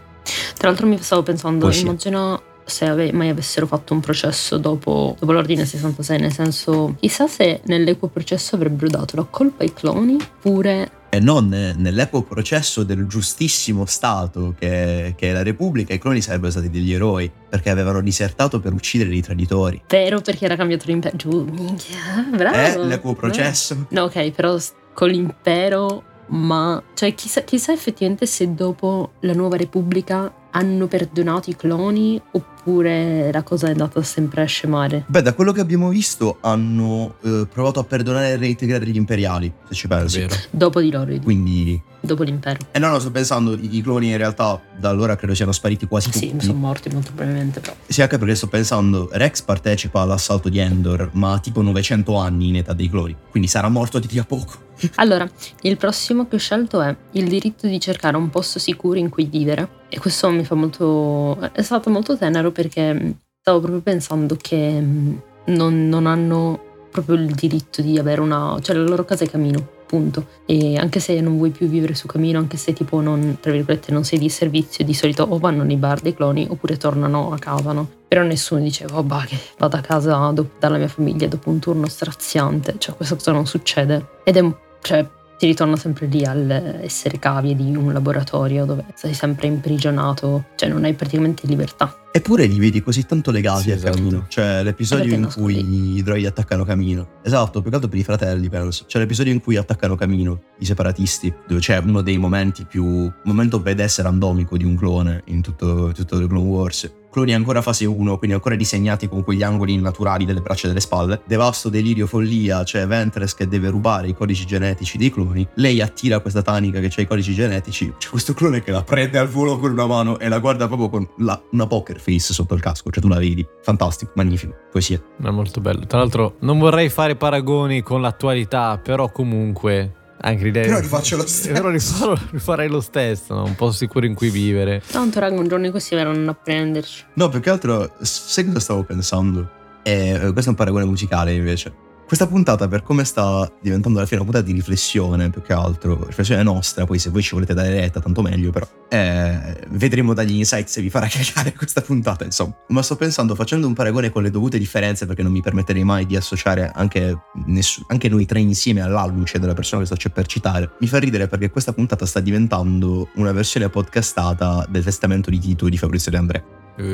Tra 0.56 0.68
l'altro 0.68 0.86
mi 0.86 1.00
stavo 1.00 1.22
pensando, 1.22 1.66
Poesia. 1.66 1.82
immagino 1.82 2.42
se 2.64 2.86
ave- 2.86 3.12
mai 3.12 3.28
avessero 3.28 3.66
fatto 3.66 3.94
un 3.94 4.00
processo 4.00 4.58
dopo, 4.58 5.16
dopo, 5.18 5.32
l'ordine 5.32 5.64
66, 5.64 6.18
nel 6.18 6.32
senso 6.32 6.96
chissà 6.98 7.26
se 7.26 7.60
nell'equo 7.64 8.08
processo 8.08 8.56
avrebbero 8.56 8.88
dato 8.88 9.16
la 9.16 9.26
colpa 9.28 9.62
ai 9.62 9.72
cloni 9.72 10.16
pure 10.40 11.02
e 11.14 11.20
non 11.20 11.48
nell'equo 11.48 12.22
processo 12.22 12.82
del 12.82 13.06
giustissimo 13.06 13.84
Stato 13.84 14.52
che, 14.58 15.14
che, 15.16 15.30
è 15.30 15.32
la 15.32 15.44
Repubblica, 15.44 15.94
i 15.94 15.98
cloni 15.98 16.20
sarebbero 16.20 16.50
stati 16.50 16.68
degli 16.68 16.92
eroi 16.92 17.30
perché 17.48 17.70
avevano 17.70 18.00
disertato 18.00 18.58
per 18.58 18.72
uccidere 18.72 19.14
i 19.14 19.22
traditori. 19.22 19.80
Vero, 19.86 20.20
perché 20.20 20.44
era 20.44 20.56
cambiato 20.56 20.86
l'impero. 20.88 21.16
Giù, 21.16 21.44
minchia, 21.44 22.26
bravo. 22.36 22.56
È 22.56 22.84
l'equo 22.84 23.14
processo. 23.14 23.86
No, 23.90 24.02
ok, 24.02 24.32
però 24.32 24.58
con 24.92 25.08
l'impero, 25.08 26.02
ma 26.30 26.82
cioè 26.94 27.14
chissà, 27.14 27.42
chissà 27.42 27.72
effettivamente 27.72 28.26
se 28.26 28.52
dopo 28.52 29.12
la 29.20 29.34
nuova 29.34 29.56
Repubblica 29.56 30.32
hanno 30.56 30.86
perdonato 30.86 31.50
i 31.50 31.56
cloni 31.56 32.20
oppure 32.32 33.30
la 33.32 33.42
cosa 33.42 33.66
è 33.66 33.70
andata 33.70 34.02
sempre 34.02 34.42
a 34.42 34.44
scemare? 34.46 35.04
Beh, 35.06 35.22
da 35.22 35.34
quello 35.34 35.52
che 35.52 35.60
abbiamo 35.60 35.88
visto 35.88 36.38
hanno 36.40 37.16
eh, 37.22 37.46
provato 37.52 37.80
a 37.80 37.84
perdonare 37.84 38.30
e 38.30 38.36
reintegrare 38.36 38.86
gli 38.86 38.96
imperiali, 38.96 39.52
se 39.68 39.74
ci 39.74 39.88
pensi. 39.88 40.20
Vero. 40.20 40.34
Dopo 40.50 40.80
di 40.80 40.90
loro, 40.90 41.12
Quindi... 41.22 41.80
dopo 42.00 42.22
l'impero. 42.22 42.58
Eh 42.70 42.78
no, 42.78 42.88
no, 42.88 42.98
sto 43.00 43.10
pensando, 43.10 43.54
i, 43.54 43.76
i 43.76 43.82
cloni 43.82 44.10
in 44.10 44.16
realtà 44.16 44.60
da 44.78 44.90
allora 44.90 45.16
credo 45.16 45.34
siano 45.34 45.52
spariti 45.52 45.86
quasi 45.86 46.12
Sì, 46.12 46.30
tutti. 46.30 46.46
sono 46.46 46.58
morti 46.58 46.88
molto 46.88 47.10
probabilmente 47.14 47.58
però. 47.60 47.74
Sì, 47.86 48.02
anche 48.02 48.16
perché 48.18 48.34
sto 48.36 48.46
pensando, 48.46 49.08
Rex 49.12 49.42
partecipa 49.42 50.00
all'assalto 50.02 50.48
di 50.48 50.58
Endor, 50.58 51.10
ma 51.14 51.32
ha 51.34 51.38
tipo 51.40 51.62
900 51.62 52.16
anni 52.16 52.48
in 52.48 52.56
età 52.56 52.72
dei 52.72 52.88
cloni, 52.88 53.14
quindi 53.30 53.48
sarà 53.48 53.68
morto 53.68 53.98
di 53.98 54.06
lì 54.10 54.18
a 54.18 54.24
poco. 54.24 54.63
Allora, 54.96 55.28
il 55.62 55.76
prossimo 55.76 56.26
che 56.26 56.36
ho 56.36 56.38
scelto 56.38 56.80
è 56.80 56.94
il 57.12 57.28
diritto 57.28 57.66
di 57.66 57.80
cercare 57.80 58.16
un 58.16 58.30
posto 58.30 58.58
sicuro 58.58 58.98
in 58.98 59.08
cui 59.08 59.24
vivere. 59.26 59.82
E 59.88 59.98
questo 59.98 60.30
mi 60.30 60.44
fa 60.44 60.54
molto. 60.54 61.38
è 61.52 61.62
stato 61.62 61.90
molto 61.90 62.16
tenero 62.16 62.50
perché 62.50 62.92
mh, 62.92 63.18
stavo 63.40 63.60
proprio 63.60 63.80
pensando 63.80 64.36
che 64.40 64.80
mh, 64.80 65.22
non, 65.46 65.88
non 65.88 66.06
hanno 66.06 66.72
proprio 66.90 67.16
il 67.16 67.34
diritto 67.34 67.82
di 67.82 67.98
avere 67.98 68.20
una. 68.20 68.56
cioè 68.60 68.76
la 68.76 68.84
loro 68.84 69.04
casa 69.04 69.24
è 69.24 69.28
camino. 69.28 69.72
Punto. 69.86 70.26
E 70.46 70.76
anche 70.76 70.98
se 70.98 71.20
non 71.20 71.36
vuoi 71.36 71.50
più 71.50 71.68
vivere 71.68 71.94
su 71.94 72.06
camino, 72.06 72.38
anche 72.38 72.56
se 72.56 72.72
tipo 72.72 73.00
non, 73.00 73.36
tra 73.40 73.52
virgolette, 73.52 73.92
non 73.92 74.02
sei 74.02 74.18
di 74.18 74.28
servizio, 74.28 74.84
di 74.84 74.94
solito 74.94 75.22
o 75.22 75.38
vanno 75.38 75.62
nei 75.62 75.76
bar 75.76 76.00
dei 76.00 76.14
cloni 76.14 76.46
oppure 76.48 76.76
tornano 76.76 77.30
a 77.32 77.38
casa, 77.38 77.72
no? 77.72 77.88
Però 78.08 78.22
nessuno 78.22 78.60
diceva, 78.60 78.98
oh 78.98 79.02
bah, 79.02 79.24
che 79.26 79.38
vado 79.58 79.76
a 79.76 79.80
casa 79.80 80.30
do- 80.32 80.50
dalla 80.58 80.78
mia 80.78 80.88
famiglia 80.88 81.28
dopo 81.28 81.50
un 81.50 81.58
turno 81.58 81.86
straziante. 81.86 82.74
Cioè, 82.78 82.96
questa 82.96 83.14
cosa 83.14 83.32
non 83.32 83.46
succede. 83.46 84.20
Ed 84.24 84.36
è 84.36 84.40
un 84.40 84.54
cioè 84.84 85.08
si 85.36 85.46
ritorna 85.46 85.76
sempre 85.76 86.06
lì 86.06 86.24
all'essere 86.24 87.18
cavie 87.18 87.56
di 87.56 87.74
un 87.74 87.92
laboratorio 87.92 88.64
dove 88.64 88.84
sei 88.94 89.14
sempre 89.14 89.46
imprigionato, 89.48 90.44
cioè 90.54 90.68
non 90.68 90.84
hai 90.84 90.94
praticamente 90.94 91.46
libertà. 91.46 91.98
Eppure 92.12 92.46
li 92.46 92.60
vedi 92.60 92.80
così 92.80 93.04
tanto 93.04 93.32
legati 93.32 93.62
Sì, 93.62 93.70
a 93.72 93.74
esatto. 93.74 93.96
Camino. 93.96 94.26
Cioè, 94.28 94.62
l'episodio 94.62 95.14
in 95.14 95.28
cui 95.34 95.96
i 95.96 96.02
droidi 96.04 96.26
attaccano 96.26 96.64
Camino. 96.64 97.08
Esatto, 97.24 97.60
più 97.60 97.70
che 97.70 97.74
altro 97.74 97.90
per 97.90 97.98
i 97.98 98.04
fratelli, 98.04 98.48
penso. 98.48 98.84
C'è 98.86 99.00
l'episodio 99.00 99.32
in 99.32 99.40
cui 99.40 99.56
attaccano 99.56 99.96
Camino, 99.96 100.40
i 100.60 100.64
separatisti, 100.64 101.34
dove 101.48 101.58
c'è 101.58 101.78
uno 101.78 102.02
dei 102.02 102.16
momenti 102.16 102.64
più. 102.66 103.10
momento 103.24 103.58
badass 103.58 104.02
randomico 104.02 104.56
di 104.56 104.64
un 104.64 104.76
clone 104.76 105.22
in 105.26 105.42
tutto, 105.42 105.90
tutto 105.92 106.16
il 106.18 106.28
Clone 106.28 106.48
Wars. 106.48 106.92
Cloni 107.14 107.32
ancora 107.32 107.62
fase 107.62 107.84
1, 107.84 108.18
quindi 108.18 108.34
ancora 108.34 108.56
disegnati 108.56 109.08
con 109.08 109.22
quegli 109.22 109.44
angoli 109.44 109.76
naturali 109.80 110.24
delle 110.24 110.40
braccia 110.40 110.64
e 110.64 110.68
delle 110.70 110.80
spalle. 110.80 111.22
Devasto, 111.24 111.68
delirio, 111.68 112.08
follia, 112.08 112.64
c'è 112.64 112.88
Ventress 112.88 113.34
che 113.34 113.46
deve 113.46 113.68
rubare 113.68 114.08
i 114.08 114.14
codici 114.14 114.44
genetici 114.44 114.98
dei 114.98 115.12
cloni. 115.12 115.46
Lei 115.54 115.80
attira 115.80 116.18
questa 116.18 116.42
tanica 116.42 116.80
che 116.80 116.90
ha 116.92 117.00
i 117.00 117.06
codici 117.06 117.32
genetici. 117.32 117.94
C'è 117.96 118.08
questo 118.08 118.34
clone 118.34 118.64
che 118.64 118.72
la 118.72 118.82
prende 118.82 119.18
al 119.18 119.28
volo 119.28 119.60
con 119.60 119.70
una 119.70 119.86
mano 119.86 120.18
e 120.18 120.28
la 120.28 120.40
guarda 120.40 120.66
proprio 120.66 120.88
con 120.88 121.08
la- 121.18 121.40
una 121.52 121.68
poker 121.68 122.00
face 122.00 122.32
sotto 122.34 122.54
il 122.54 122.60
casco. 122.60 122.90
Cioè 122.90 123.00
tu 123.00 123.06
la 123.08 123.18
vedi. 123.18 123.46
Fantastico, 123.62 124.10
magnifico. 124.16 124.52
Poesia. 124.72 125.00
È 125.22 125.30
molto 125.30 125.60
bello. 125.60 125.86
Tra 125.86 125.98
l'altro, 125.98 126.34
non 126.40 126.58
vorrei 126.58 126.88
fare 126.88 127.14
paragoni 127.14 127.80
con 127.82 128.00
l'attualità, 128.00 128.76
però 128.82 129.12
comunque. 129.12 130.02
Anche 130.26 130.44
l'idea. 130.44 130.64
Però 130.64 130.78
rifaccio 130.80 131.16
lo 131.16 131.26
stesso. 131.26 131.52
Però 131.52 131.68
rifarò- 131.68 132.18
rifarei 132.30 132.68
lo 132.68 132.80
stesso, 132.80 133.34
no? 133.34 133.44
un 133.44 133.54
po' 133.54 133.70
sicuro 133.72 134.06
in 134.06 134.14
cui 134.14 134.30
vivere. 134.30 134.82
Tanto 134.90 135.20
raga, 135.20 135.38
un 135.38 135.46
giorno 135.46 135.70
questi 135.70 135.94
verranno 135.94 136.30
a 136.30 136.34
prenderci. 136.34 137.04
No, 137.14 137.28
più 137.28 137.40
che 137.40 137.50
altro, 137.50 137.94
sai 138.00 138.46
cosa 138.46 138.58
stavo 138.58 138.84
pensando? 138.84 139.50
Eh, 139.82 140.18
questo 140.32 140.46
è 140.46 140.48
un 140.48 140.54
paragone 140.54 140.86
musicale 140.86 141.34
invece. 141.34 141.72
Questa 142.06 142.26
puntata, 142.26 142.68
per 142.68 142.82
come 142.82 143.02
sta 143.04 143.50
diventando 143.60 143.98
alla 143.98 144.06
fine 144.06 144.20
una 144.20 144.30
puntata 144.30 144.46
di 144.50 144.56
riflessione, 144.58 145.30
più 145.30 145.42
che 145.42 145.52
altro, 145.52 146.04
riflessione 146.06 146.42
nostra, 146.42 146.84
poi 146.84 146.98
se 146.98 147.10
voi 147.10 147.22
ci 147.22 147.34
volete 147.34 147.54
dare 147.54 147.70
retta, 147.70 147.98
tanto 147.98 148.20
meglio, 148.22 148.50
però 148.50 148.68
eh, 148.88 149.66
vedremo 149.70 150.12
dagli 150.14 150.36
insight 150.36 150.68
se 150.68 150.80
vi 150.82 150.90
farà 150.90 151.06
cagare 151.10 151.54
questa 151.54 151.80
puntata, 151.80 152.24
insomma. 152.24 152.54
Ma 152.68 152.82
sto 152.82 152.96
pensando, 152.96 153.34
facendo 153.34 153.66
un 153.66 153.72
paragone 153.72 154.10
con 154.10 154.22
le 154.22 154.30
dovute 154.30 154.58
differenze, 154.58 155.06
perché 155.06 155.22
non 155.22 155.32
mi 155.32 155.40
permetterei 155.40 155.82
mai 155.82 156.06
di 156.06 156.14
associare 156.14 156.70
anche, 156.74 157.16
ness- 157.46 157.82
anche 157.88 158.08
noi 158.08 158.26
tre 158.26 158.38
insieme 158.38 158.82
all'alluce 158.82 159.38
della 159.38 159.54
persona 159.54 159.80
che 159.80 159.86
sto 159.86 159.96
c'è 159.96 160.10
per 160.10 160.26
citare, 160.26 160.72
mi 160.80 160.86
fa 160.86 160.98
ridere 160.98 161.26
perché 161.26 161.50
questa 161.50 161.72
puntata 161.72 162.04
sta 162.06 162.20
diventando 162.20 163.08
una 163.16 163.32
versione 163.32 163.68
podcastata 163.70 164.66
del 164.68 164.84
testamento 164.84 165.30
di 165.30 165.38
Tito 165.38 165.68
di 165.68 165.78
Fabrizio 165.78 166.10
De 166.10 166.16
André. 166.18 166.44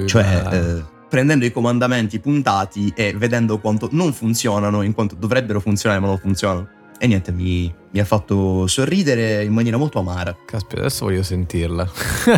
Cioè, 0.07 0.25
Ah. 0.25 0.55
eh, 0.55 0.85
prendendo 1.11 1.45
i 1.45 1.50
comandamenti 1.50 2.21
puntati 2.21 2.93
e 2.95 3.12
vedendo 3.14 3.59
quanto 3.59 3.88
non 3.90 4.12
funzionano, 4.12 4.83
in 4.83 4.95
quanto 4.95 5.17
dovrebbero 5.17 5.59
funzionare, 5.59 6.00
ma 6.00 6.07
non 6.07 6.19
funzionano. 6.19 6.69
E 6.99 7.07
niente, 7.09 7.33
mi, 7.33 7.75
mi 7.92 7.99
ha 8.00 8.04
fatto 8.04 8.66
sorridere 8.68 9.42
in 9.44 9.52
maniera 9.52 9.76
molto 9.76 9.99
amara. 9.99 10.37
Caspita, 10.44 10.80
adesso 10.80 11.04
voglio 11.06 11.23
sentirla. 11.25 11.82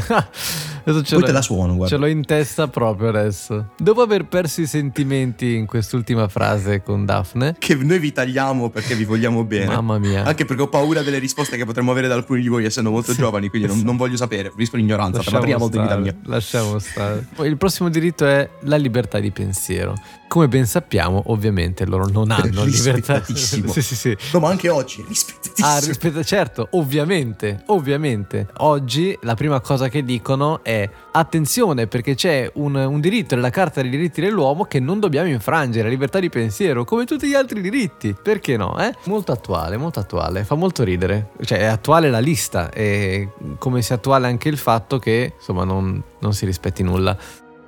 adesso 0.85 1.03
ce 1.05 1.15
Poi 1.17 1.25
te 1.25 1.33
la 1.33 1.43
suono, 1.43 1.75
guarda. 1.77 1.95
ce 1.95 2.01
l'ho 2.01 2.07
in 2.09 2.25
testa 2.25 2.69
proprio 2.69 3.09
adesso. 3.09 3.69
Dopo 3.77 4.01
aver 4.01 4.25
perso 4.27 4.61
i 4.63 4.67
sentimenti 4.67 5.55
in 5.55 5.67
quest'ultima 5.67 6.29
frase 6.29 6.83
con 6.83 7.05
Daphne, 7.05 7.57
Che 7.59 7.75
noi 7.75 7.99
vi 7.99 8.13
tagliamo 8.13 8.71
perché 8.71 8.95
vi 8.95 9.05
vogliamo 9.05 9.45
bene. 9.45 9.67
mamma 9.67 9.99
mia. 9.99 10.25
Anche 10.25 10.45
perché 10.45 10.63
ho 10.63 10.69
paura 10.69 11.03
delle 11.03 11.19
risposte 11.19 11.57
che 11.57 11.65
potremmo 11.65 11.91
avere 11.91 12.09
da 12.09 12.15
alcuni 12.15 12.41
di 12.41 12.49
voi, 12.49 12.65
essendo 12.65 12.91
molto 12.91 13.13
Sì. 13.13 13.19
giovani, 13.19 13.49
quindi 13.49 13.69
non, 13.69 13.81
non 13.81 13.97
voglio 13.97 14.17
sapere. 14.17 14.53
Rischio 14.57 14.79
l'ignoranza 14.79 15.23
per 15.23 15.33
la 15.35 15.41
prima 15.41 15.59
volta 15.59 15.77
in 15.77 15.83
vita 15.83 15.97
mia. 15.99 16.17
lasciamo 16.25 16.79
stare. 16.79 17.27
Poi 17.35 17.49
il 17.49 17.57
prossimo 17.59 17.89
diritto 17.91 18.27
è 18.27 18.49
la 18.63 18.77
libertà 18.77 19.19
di 19.19 19.31
pensiero. 19.31 19.95
Come 20.29 20.49
ben 20.49 20.65
sappiamo, 20.65 21.25
ovviamente 21.27 21.85
loro 21.85 22.07
non 22.09 22.31
hanno 22.31 22.65
libertà. 22.65 23.23
Sì, 23.33 23.63
sì, 23.69 23.95
sì. 23.95 24.17
No, 24.33 24.39
ma 24.41 24.49
anche 24.49 24.69
oggi, 24.71 25.05
rispettatissimo. 25.07 25.41
Ah, 25.61 25.81
certo, 26.23 26.69
ovviamente, 26.73 27.63
ovviamente. 27.67 28.49
Oggi 28.59 29.17
la 29.23 29.35
prima 29.35 29.61
cosa 29.61 29.89
che 29.89 30.05
dicono 30.05 30.63
è 30.63 30.89
attenzione 31.13 31.87
perché 31.87 32.15
c'è 32.15 32.51
un, 32.55 32.75
un 32.75 33.01
diritto 33.01 33.35
nella 33.35 33.51
Carta 33.51 33.81
dei 33.81 33.91
diritti 33.91 34.21
dell'uomo 34.21 34.65
che 34.65 34.81
non 34.81 35.01
dobbiamo 35.01 35.29
infrangere, 35.29 35.89
libertà 35.89 36.19
di 36.19 36.29
pensiero, 36.29 36.85
come 36.85 37.05
tutti 37.05 37.29
gli 37.29 37.35
altri 37.35 37.61
diritti. 37.61 38.15
Perché 38.21 38.57
no? 38.57 38.79
Eh? 38.79 38.95
Molto 39.05 39.33
attuale, 39.33 39.77
molto 39.77 40.01
attuale, 40.01 40.45
fa 40.45 40.55
molto 40.55 40.85
ridere. 40.85 41.31
Cioè 41.43 41.59
è 41.59 41.65
attuale 41.65 42.11
la 42.11 42.21
lista 42.21 42.71
e 42.71 43.31
come 43.59 43.83
sia 43.83 43.97
attuale 43.97 44.27
anche 44.27 44.49
il 44.49 44.59
fatto 44.59 44.99
che 44.99 45.35
insomma 45.37 45.65
non, 45.65 46.03
non 46.19 46.33
si 46.33 46.45
rispetti 46.47 46.83
nulla. 46.83 47.17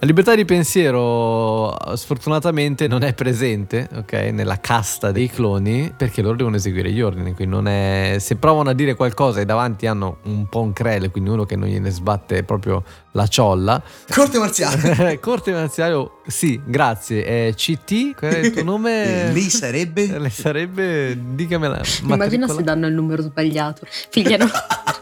La 0.05 0.11
libertà 0.11 0.35
di 0.35 0.45
pensiero 0.45 1.75
sfortunatamente 1.97 2.87
non 2.89 3.03
è 3.03 3.15
presente, 3.15 3.89
ok, 3.91 4.13
nella 4.33 4.61
casta 4.61 5.13
dei 5.13 5.31
cloni 5.31 5.95
perché 5.97 6.21
loro 6.21 6.37
devono 6.37 6.57
eseguire 6.57 6.93
gli 6.93 7.01
ordini, 7.01 7.33
quindi 7.33 7.55
non 7.55 7.67
è 7.69 8.19
se 8.21 8.37
provano 8.37 8.69
a 8.69 8.75
dire 8.75 8.97
qualcosa 8.97 9.41
e 9.41 9.47
davanti 9.47 9.87
hanno 9.87 10.19
un 10.25 10.47
po' 10.51 10.61
un 10.61 10.75
crele, 10.75 11.09
quindi 11.09 11.31
uno 11.31 11.47
che 11.47 11.57
non 11.57 11.69
gliene 11.69 11.89
sbatte 11.89 12.43
proprio 12.43 12.85
la 13.13 13.27
ciolla. 13.27 13.83
Corte 14.13 14.39
marziale. 14.39 15.19
Corte 15.21 15.53
marziale, 15.53 15.95
oh, 15.95 16.21
sì, 16.27 16.61
grazie. 16.63 17.25
È 17.25 17.55
CT, 17.55 18.15
qual 18.15 18.33
è 18.33 18.39
il 18.41 18.53
tuo 18.53 18.63
nome? 18.63 19.29
Eh, 19.29 19.33
Lei 19.33 19.49
sarebbe... 19.49 20.07
Lei 20.21 20.31
sarebbe 20.31 21.19
digamela. 21.35 21.81
Immagina 22.03 22.47
se 22.47 22.63
danno 22.63 22.87
il 22.87 22.93
numero 22.93 23.23
sbagliato. 23.23 23.87
Figliano. 24.11 24.45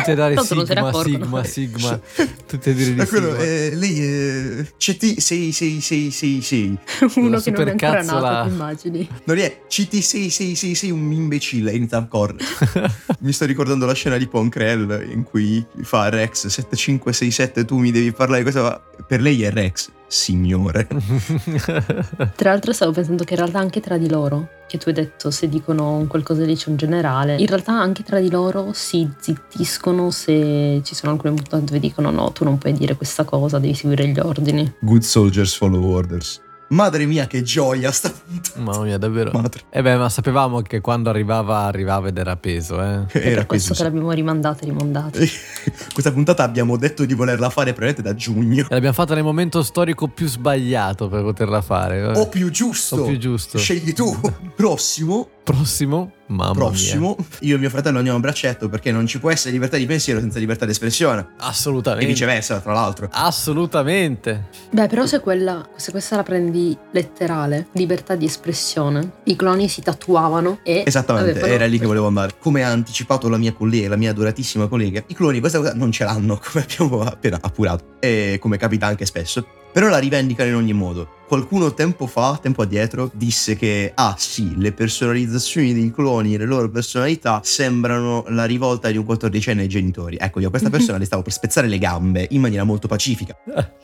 tutte 0.00 0.14
dare 0.14 0.34
Tanto 0.34 0.66
sigma, 0.66 0.92
sigma, 1.02 1.44
sigma, 1.44 2.00
tutte 2.46 2.74
dire 2.74 2.94
di 2.94 3.00
È 3.00 3.06
quello, 3.06 3.30
sigma. 3.30 3.44
eh, 3.44 3.74
lei 3.74 4.00
è 4.00 4.64
CT 4.76 5.18
6666. 5.18 6.78
Uno 7.16 7.40
che 7.40 7.50
non 7.50 7.68
è 7.68 7.70
ancora 7.70 8.02
nato, 8.02 8.48
ti 8.48 8.54
immagini. 8.54 9.08
Non 9.24 9.38
è 9.38 9.62
CT6666 9.68 10.90
un 10.90 11.12
imbecille 11.12 11.86
a 11.90 12.06
correre. 12.06 12.44
mi 13.20 13.32
sto 13.32 13.44
ricordando 13.44 13.86
la 13.86 13.94
scena 13.94 14.16
di 14.16 14.26
Ponkrell 14.26 15.08
in 15.10 15.22
cui 15.22 15.64
fa 15.82 16.08
Rex 16.08 16.46
7567 16.46 17.64
tu 17.64 17.78
mi 17.78 17.90
devi 17.90 18.12
parlare 18.12 18.42
di 18.42 18.50
cosa 18.50 18.80
per 19.06 19.20
lei 19.20 19.42
è 19.42 19.50
Rex 19.50 19.90
signore. 20.10 20.88
Tra 22.34 22.50
l'altro 22.50 22.72
stavo 22.72 22.90
pensando 22.90 23.22
che 23.22 23.34
in 23.34 23.38
realtà 23.38 23.60
anche 23.60 23.80
tra 23.80 23.96
di 23.96 24.08
loro, 24.08 24.48
che 24.66 24.76
tu 24.76 24.88
hai 24.88 24.94
detto 24.94 25.30
se 25.30 25.48
dicono 25.48 25.96
un 25.96 26.08
qualcosa 26.08 26.44
dice 26.44 26.68
un 26.68 26.76
generale, 26.76 27.36
in 27.36 27.46
realtà 27.46 27.72
anche 27.72 28.02
tra 28.02 28.18
di 28.18 28.28
loro 28.28 28.72
si 28.72 29.08
zittiscono 29.18 30.10
se 30.10 30.80
ci 30.84 30.94
sono 30.94 31.12
alcune 31.12 31.34
puntate 31.34 31.64
dove 31.64 31.78
dicono 31.78 32.10
no, 32.10 32.32
tu 32.32 32.44
non 32.44 32.58
puoi 32.58 32.72
dire 32.72 32.96
questa 32.96 33.24
cosa, 33.24 33.58
devi 33.58 33.74
seguire 33.74 34.08
gli 34.08 34.18
ordini. 34.18 34.74
Good 34.80 35.02
soldiers 35.02 35.54
follow 35.54 35.84
orders. 35.84 36.40
Madre 36.70 37.04
mia 37.04 37.26
che 37.26 37.42
gioia 37.42 37.90
sta 37.90 38.10
puntata. 38.10 38.60
Mamma 38.60 38.84
mia, 38.84 38.96
davvero. 38.96 39.32
Madre. 39.32 39.62
E 39.70 39.82
beh, 39.82 39.96
ma 39.96 40.08
sapevamo 40.08 40.62
che 40.62 40.80
quando 40.80 41.10
arrivava, 41.10 41.64
arrivava 41.64 42.08
ed 42.08 42.16
era 42.16 42.36
peso, 42.36 42.80
eh. 42.80 43.06
Era 43.18 43.36
per 43.38 43.46
questo 43.46 43.74
che 43.74 43.82
l'abbiamo 43.82 44.12
rimandata 44.12 44.62
e 44.62 44.66
rimandata. 44.66 45.18
Questa 45.92 46.12
puntata 46.12 46.44
abbiamo 46.44 46.76
detto 46.76 47.04
di 47.04 47.14
volerla 47.14 47.50
fare 47.50 47.72
probabilmente 47.72 48.02
da 48.02 48.14
giugno. 48.14 48.62
E 48.62 48.74
l'abbiamo 48.74 48.94
fatta 48.94 49.14
nel 49.14 49.24
momento 49.24 49.64
storico 49.64 50.06
più 50.06 50.28
sbagliato 50.28 51.08
per 51.08 51.22
poterla 51.22 51.60
fare. 51.60 52.04
O 52.16 52.28
più 52.28 52.50
giusto. 52.50 52.96
O 52.96 53.04
più 53.04 53.18
giusto. 53.18 53.58
Scegli 53.58 53.92
tu. 53.92 54.16
Prossimo. 54.54 55.28
Prossimo, 55.50 56.12
mamma 56.26 56.52
prossimo, 56.52 57.16
mia. 57.18 57.26
io 57.40 57.56
e 57.56 57.58
mio 57.58 57.70
fratello 57.70 57.96
andiamo 57.96 58.18
a 58.18 58.20
braccetto 58.20 58.68
perché 58.68 58.92
non 58.92 59.06
ci 59.06 59.18
può 59.18 59.30
essere 59.30 59.50
libertà 59.50 59.76
di 59.76 59.86
pensiero 59.86 60.20
senza 60.20 60.38
libertà 60.38 60.64
di 60.64 60.70
espressione. 60.70 61.20
E 61.20 61.24
Assolutamente. 61.38 62.06
viceversa, 62.06 62.60
tra 62.60 62.72
l'altro. 62.72 63.08
Assolutamente. 63.10 64.48
Beh, 64.70 64.86
però 64.86 65.06
se, 65.06 65.20
quella, 65.20 65.68
se 65.74 65.90
questa 65.90 66.16
la 66.16 66.22
prendi 66.22 66.76
letterale, 66.92 67.66
libertà 67.72 68.14
di 68.14 68.26
espressione, 68.26 69.14
i 69.24 69.34
cloni 69.34 69.68
si 69.68 69.82
tatuavano 69.82 70.60
e... 70.62 70.84
Esattamente, 70.86 71.32
Vabbè, 71.32 71.40
però- 71.40 71.54
era 71.54 71.66
lì 71.66 71.78
che 71.78 71.86
volevo 71.86 72.06
andare. 72.06 72.34
Come 72.38 72.62
ha 72.62 72.70
anticipato 72.70 73.28
la 73.28 73.36
mia 73.36 73.52
collega, 73.52 73.88
la 73.88 73.96
mia 73.96 74.10
adoratissima 74.10 74.68
collega, 74.68 75.02
i 75.08 75.14
cloni 75.14 75.40
questa 75.40 75.58
cosa 75.58 75.74
non 75.74 75.90
ce 75.90 76.04
l'hanno, 76.04 76.38
come 76.42 76.64
abbiamo 76.64 77.02
appena 77.02 77.38
appurato. 77.40 77.96
E 77.98 78.38
come 78.40 78.56
capita 78.56 78.86
anche 78.86 79.04
spesso. 79.04 79.44
Però 79.72 79.88
la 79.88 79.98
rivendicano 79.98 80.50
in 80.50 80.56
ogni 80.56 80.72
modo. 80.72 81.18
Qualcuno 81.30 81.72
tempo 81.74 82.08
fa, 82.08 82.36
tempo 82.42 82.62
addietro, 82.62 83.08
disse 83.14 83.54
che, 83.54 83.92
ah 83.94 84.16
sì, 84.18 84.54
le 84.56 84.72
personalizzazioni 84.72 85.72
dei 85.72 85.92
cloni 85.92 86.34
e 86.34 86.38
le 86.38 86.44
loro 86.44 86.68
personalità 86.68 87.40
sembrano 87.44 88.24
la 88.30 88.46
rivolta 88.46 88.90
di 88.90 88.96
un 88.96 89.04
quattordicenne 89.04 89.62
ai 89.62 89.68
genitori. 89.68 90.16
Ecco, 90.18 90.40
io 90.40 90.48
a 90.48 90.50
questa 90.50 90.70
persona 90.70 90.98
le 90.98 91.04
stavo 91.04 91.22
per 91.22 91.32
spezzare 91.32 91.68
le 91.68 91.78
gambe 91.78 92.26
in 92.30 92.40
maniera 92.40 92.64
molto 92.64 92.88
pacifica. 92.88 93.36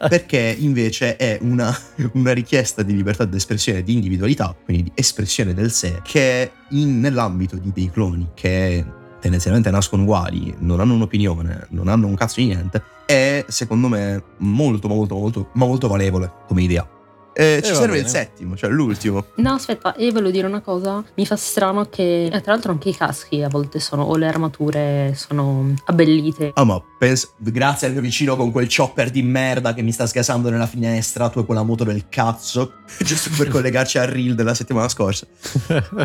perché 0.09 0.57
invece 0.59 1.15
è 1.15 1.39
una, 1.41 1.73
una 2.15 2.33
richiesta 2.33 2.83
di 2.83 2.97
libertà 2.97 3.25
d'espressione, 3.25 3.85
di 3.85 3.93
individualità, 3.93 4.53
quindi 4.65 4.83
di 4.83 4.93
espressione 4.95 5.55
del 5.55 5.71
sé, 5.71 6.01
che 6.03 6.51
in- 6.71 6.99
nell'ambito 6.99 7.55
di 7.55 7.71
dei 7.73 7.91
cloni, 7.93 8.31
che 8.35 8.85
tendenzialmente 9.21 9.71
nascono 9.71 10.03
uguali, 10.03 10.53
non 10.59 10.81
hanno 10.81 10.95
un'opinione, 10.95 11.69
non 11.71 11.87
hanno 11.87 12.09
un 12.09 12.17
cazzo 12.17 12.41
di 12.41 12.47
niente, 12.47 12.83
è 13.07 13.45
secondo 13.49 13.89
me 13.89 14.23
molto 14.39 14.89
molto 14.89 15.15
molto 15.15 15.49
molto 15.55 15.89
valevole 15.89 16.33
come 16.47 16.63
idea. 16.63 16.87
Eh, 17.39 17.61
ci 17.63 17.73
va 17.73 17.77
serve 17.77 17.93
bene. 17.93 18.05
il 18.05 18.09
settimo, 18.09 18.57
cioè 18.57 18.71
l'ultimo. 18.71 19.27
No, 19.37 19.53
aspetta, 19.53 19.95
io 19.99 20.11
volevo 20.11 20.31
dire 20.31 20.47
una 20.47 20.63
cosa. 20.63 21.05
Mi 21.17 21.27
fa 21.27 21.37
strano 21.37 21.85
che, 21.85 22.25
eh, 22.25 22.41
tra 22.41 22.53
l'altro, 22.53 22.73
anche 22.73 22.89
i 22.89 22.97
caschi 22.97 23.43
a 23.43 23.49
volte 23.49 23.79
sono, 23.79 24.05
o 24.05 24.17
le 24.17 24.27
armature 24.27 25.13
sono 25.15 25.75
abbellite. 25.85 26.53
Ah, 26.55 26.65
ma 26.65 26.83
penso, 26.99 27.35
grazie 27.37 27.89
al 27.89 27.93
mio 27.93 28.01
vicino 28.01 28.37
con 28.37 28.51
quel 28.51 28.75
chopper 28.75 29.11
di 29.11 29.21
merda 29.21 29.75
che 29.75 29.83
mi 29.83 29.93
sta 29.93 30.07
sgasando 30.07 30.49
nella 30.49 30.67
finestra, 30.67 31.29
tu 31.29 31.41
e 31.41 31.45
quella 31.45 31.63
moto 31.63 31.85
del 31.85 32.09
cazzo, 32.09 32.73
giusto 33.05 33.29
per 33.37 33.49
collegarci 33.53 33.99
al 33.99 34.07
reel 34.07 34.35
della 34.35 34.55
settimana 34.55 34.89
scorsa. 34.89 35.27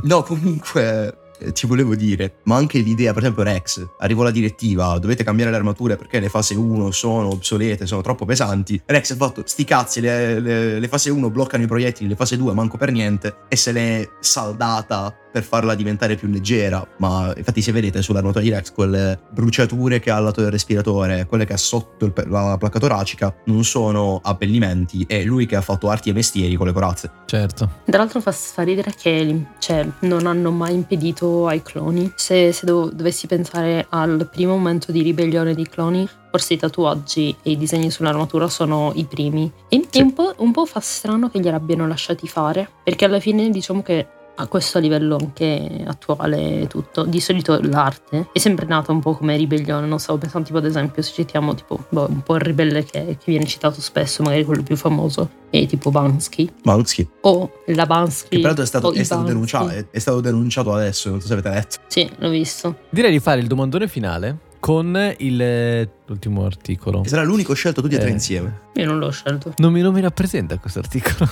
No, 0.01 0.23
comunque 0.23 1.07
eh, 1.07 1.13
ti 1.53 1.65
volevo 1.65 1.95
dire, 1.95 2.35
ma 2.43 2.55
anche 2.55 2.79
l'idea, 2.79 3.13
per 3.13 3.23
esempio 3.23 3.43
Rex, 3.43 3.85
arrivò 3.99 4.23
la 4.23 4.31
direttiva, 4.31 4.97
dovete 4.99 5.23
cambiare 5.23 5.51
le 5.51 5.57
armature 5.57 5.95
perché 5.95 6.19
le 6.19 6.29
fase 6.29 6.55
1 6.55 6.91
sono 6.91 7.29
obsolete, 7.29 7.85
sono 7.85 8.01
troppo 8.01 8.25
pesanti. 8.25 8.81
Rex 8.85 9.11
ha 9.11 9.15
fatto 9.15 9.43
sti 9.45 9.63
cazzi, 9.63 10.01
le, 10.01 10.39
le- 10.39 10.79
le 10.79 10.87
fase 10.87 11.09
1 11.09 11.29
bloccano 11.29 11.63
i 11.63 11.67
proiettili, 11.67 12.09
le 12.09 12.15
fase 12.15 12.37
2 12.37 12.53
manco 12.53 12.77
per 12.77 12.91
niente 12.91 13.35
e 13.47 13.55
se 13.55 13.71
l'è 13.71 14.07
saldata 14.19 15.15
per 15.31 15.43
farla 15.43 15.75
diventare 15.75 16.15
più 16.15 16.27
leggera. 16.27 16.85
Ma 16.97 17.33
infatti 17.35 17.61
se 17.61 17.71
vedete 17.71 18.01
sull'armatura 18.01 18.43
di 18.43 18.49
Rex 18.49 18.71
quelle 18.71 19.19
bruciature 19.31 19.99
che 19.99 20.11
ha 20.11 20.17
al 20.17 20.23
lato 20.25 20.41
del 20.41 20.51
respiratore, 20.51 21.25
quelle 21.25 21.45
che 21.45 21.53
ha 21.53 21.57
sotto 21.57 22.05
il 22.05 22.13
la 22.27 22.57
placca 22.57 22.79
toracica, 22.79 23.33
non 23.45 23.63
sono 23.63 24.19
abbellimenti, 24.23 25.05
è 25.07 25.23
lui 25.23 25.45
che 25.45 25.55
ha 25.55 25.61
fatto 25.61 25.89
arti 25.89 26.09
e 26.09 26.13
mestieri 26.13 26.55
con 26.55 26.67
le 26.67 26.73
corazze. 26.73 27.11
Certo. 27.25 27.69
Tra 27.85 27.97
l'altro 27.97 28.21
fa, 28.21 28.31
fa 28.31 28.63
ridere 28.63 28.93
che 28.97 29.45
cioè, 29.59 29.87
non 30.01 30.25
hanno 30.27 30.51
mai 30.51 30.73
impedito 30.73 31.47
ai 31.47 31.61
cloni. 31.61 32.11
Se, 32.15 32.51
se 32.51 32.65
dov- 32.65 32.91
dovessi 32.91 33.27
pensare 33.27 33.85
al 33.89 34.27
primo 34.31 34.53
momento 34.53 34.91
di 34.91 35.01
ribellione 35.01 35.53
dei 35.53 35.67
cloni, 35.67 36.07
forse 36.29 36.53
i 36.53 36.57
tatuaggi 36.57 37.35
e 37.41 37.51
i 37.51 37.57
disegni 37.57 37.91
sull'armatura 37.91 38.47
sono 38.47 38.91
i 38.95 39.05
primi. 39.05 39.51
E, 39.67 39.85
Sì. 39.89 40.01
un, 40.01 40.13
po', 40.13 40.33
un 40.37 40.51
po' 40.51 40.65
fa 40.65 40.79
strano 40.79 41.29
che 41.29 41.39
glieli 41.39 41.55
abbiano 41.55 41.87
lasciati 41.87 42.27
fare, 42.27 42.69
perché 42.83 43.05
alla 43.05 43.19
fine 43.19 43.49
diciamo 43.49 43.81
che 43.81 44.07
a 44.35 44.47
questo 44.47 44.79
livello 44.79 45.17
anche 45.19 45.83
attuale 45.85 46.67
tutto, 46.67 47.03
di 47.03 47.19
solito 47.19 47.59
l'arte 47.61 48.29
è 48.31 48.39
sempre 48.39 48.65
nata 48.65 48.91
un 48.91 48.99
po' 48.99 49.13
come 49.13 49.35
ribellione, 49.35 49.87
non 49.87 49.99
stavo 49.99 50.17
pensando 50.17 50.47
tipo 50.47 50.59
ad 50.59 50.65
esempio 50.65 51.01
se 51.01 51.13
citiamo 51.13 51.53
tipo 51.53 51.85
boh, 51.89 52.07
un 52.09 52.21
po' 52.21 52.35
il 52.35 52.41
ribelle 52.41 52.83
che, 52.83 53.17
che 53.17 53.25
viene 53.25 53.45
citato 53.45 53.81
spesso, 53.81 54.23
magari 54.23 54.43
quello 54.43 54.63
più 54.63 54.75
famoso, 54.75 55.29
è 55.49 55.65
tipo 55.65 55.91
Bansky 55.91 56.49
Mansky. 56.63 57.07
o 57.21 57.51
la 57.67 57.85
Bansky. 57.85 58.29
Che 58.29 58.39
peraltro 58.39 58.63
è 58.63 58.67
stato, 58.67 58.93
è 58.93 59.03
stato 59.03 59.21
Bansky. 59.21 59.33
denunciato, 59.33 59.69
è, 59.69 59.85
è 59.91 59.99
stato 59.99 60.21
denunciato 60.21 60.73
adesso, 60.73 61.09
non 61.09 61.21
so 61.21 61.27
se 61.27 61.33
avete 61.33 61.49
letto. 61.49 61.77
Sì, 61.87 62.09
l'ho 62.17 62.29
visto. 62.29 62.77
Direi 62.89 63.11
di 63.11 63.19
fare 63.19 63.39
il 63.39 63.47
domandone 63.47 63.87
finale 63.87 64.49
con 64.61 65.15
il, 65.17 65.89
l'ultimo 66.05 66.45
articolo. 66.45 67.03
E 67.03 67.07
sarà 67.09 67.23
l'unico 67.23 67.53
scelto 67.55 67.81
tutti 67.81 67.95
e 67.95 67.97
tre 67.97 68.09
Eh. 68.09 68.11
insieme. 68.13 68.59
Io 68.75 68.85
non 68.85 68.99
l'ho 68.99 69.09
scelto. 69.09 69.53
Non 69.57 69.73
mi, 69.73 69.81
non 69.81 69.91
mi 69.91 69.99
rappresenta 70.01 70.57
questo 70.59 70.77
articolo. 70.79 71.27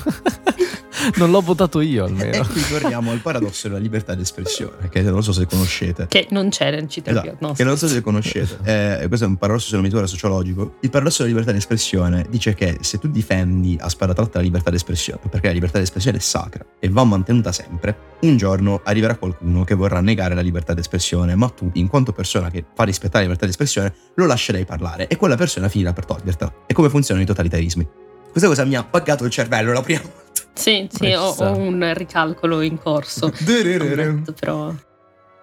non 1.18 1.30
l'ho 1.32 1.40
votato 1.42 1.80
io 1.80 2.06
E 2.06 2.10
almeno. 2.10 2.46
qui 2.48 2.62
torniamo 2.68 3.12
al 3.12 3.20
paradosso 3.20 3.68
della 3.68 3.80
libertà 3.80 4.16
d'espressione, 4.16 4.90
che 4.90 5.02
non 5.04 5.22
so 5.24 5.32
se 5.32 5.46
conoscete. 5.46 6.08
Che 6.08 6.28
non 6.32 6.50
c'era 6.50 6.78
in 6.80 6.90
città 6.90 7.12
Esatto, 7.12 7.36
no, 7.40 7.54
che 7.54 7.64
non 7.64 7.78
so 7.78 7.88
se 7.88 8.02
conoscete. 8.02 8.58
Eh, 9.04 9.06
questo 9.08 9.26
è 9.26 9.30
un 9.30 9.38
paradosso 9.38 9.68
se 9.68 9.74
non 9.74 9.82
mi 9.84 9.88
ricordo 9.90 10.08
sociologico. 10.10 10.78
Il 10.82 10.90
paradosso 10.90 11.22
della 11.24 11.34
libertà 11.36 11.54
d'espressione 11.54 12.26
dice 12.30 12.56
che 12.56 12.80
se 12.82 12.98
tu 12.98 13.08
difendi 13.10 13.78
a 13.80 13.88
spada 13.90 14.14
tratta 14.14 14.40
la 14.40 14.44
libertà 14.44 14.72
d'espressione, 14.72 15.22
perché 15.30 15.48
la 15.48 15.54
libertà 15.54 15.78
d'espressione 15.78 16.18
è 16.18 16.22
sacra 16.22 16.66
e 16.80 16.90
va 16.90 17.04
mantenuta 17.04 17.52
sempre, 17.52 17.96
un 18.22 18.38
giorno 18.38 18.82
arriverà 18.84 19.16
qualcuno 19.16 19.64
che 19.64 19.76
vorrà 19.76 20.02
negare 20.02 20.36
la 20.36 20.42
libertà 20.42 20.74
d'espressione, 20.74 21.36
ma 21.36 21.50
tu, 21.50 21.70
in 21.74 21.88
quanto 21.88 22.12
persona 22.12 22.50
che 22.50 22.66
fa 22.74 22.84
rispettare 22.84 23.26
la 23.26 23.32
libertà 23.32 23.46
d'espressione, 23.46 23.94
lo 24.16 24.26
lascerai 24.26 24.66
parlare 24.66 25.08
e 25.08 25.16
quella 25.16 25.36
persona 25.36 25.70
finirà 25.70 25.94
per 25.94 26.06
togliertela. 26.06 26.54
E 26.66 26.74
come 26.74 26.90
funzionano 26.90 27.24
i 27.24 27.28
totalitarismi. 27.28 27.88
Questa 28.32 28.48
cosa 28.48 28.66
mi 28.66 28.76
ha 28.76 28.84
pagato 28.84 29.26
il 29.26 29.32
cervello 29.32 29.72
la 29.72 29.82
prima 29.82 30.02
volta. 30.02 30.42
Sì, 30.54 30.88
sì, 30.92 31.14
ho, 31.14 31.30
ho 31.30 31.58
un 31.58 31.92
ricalcolo 31.96 32.62
in 32.62 32.78
corso. 32.78 33.32
Ammetto, 33.40 34.34
però. 34.34 34.74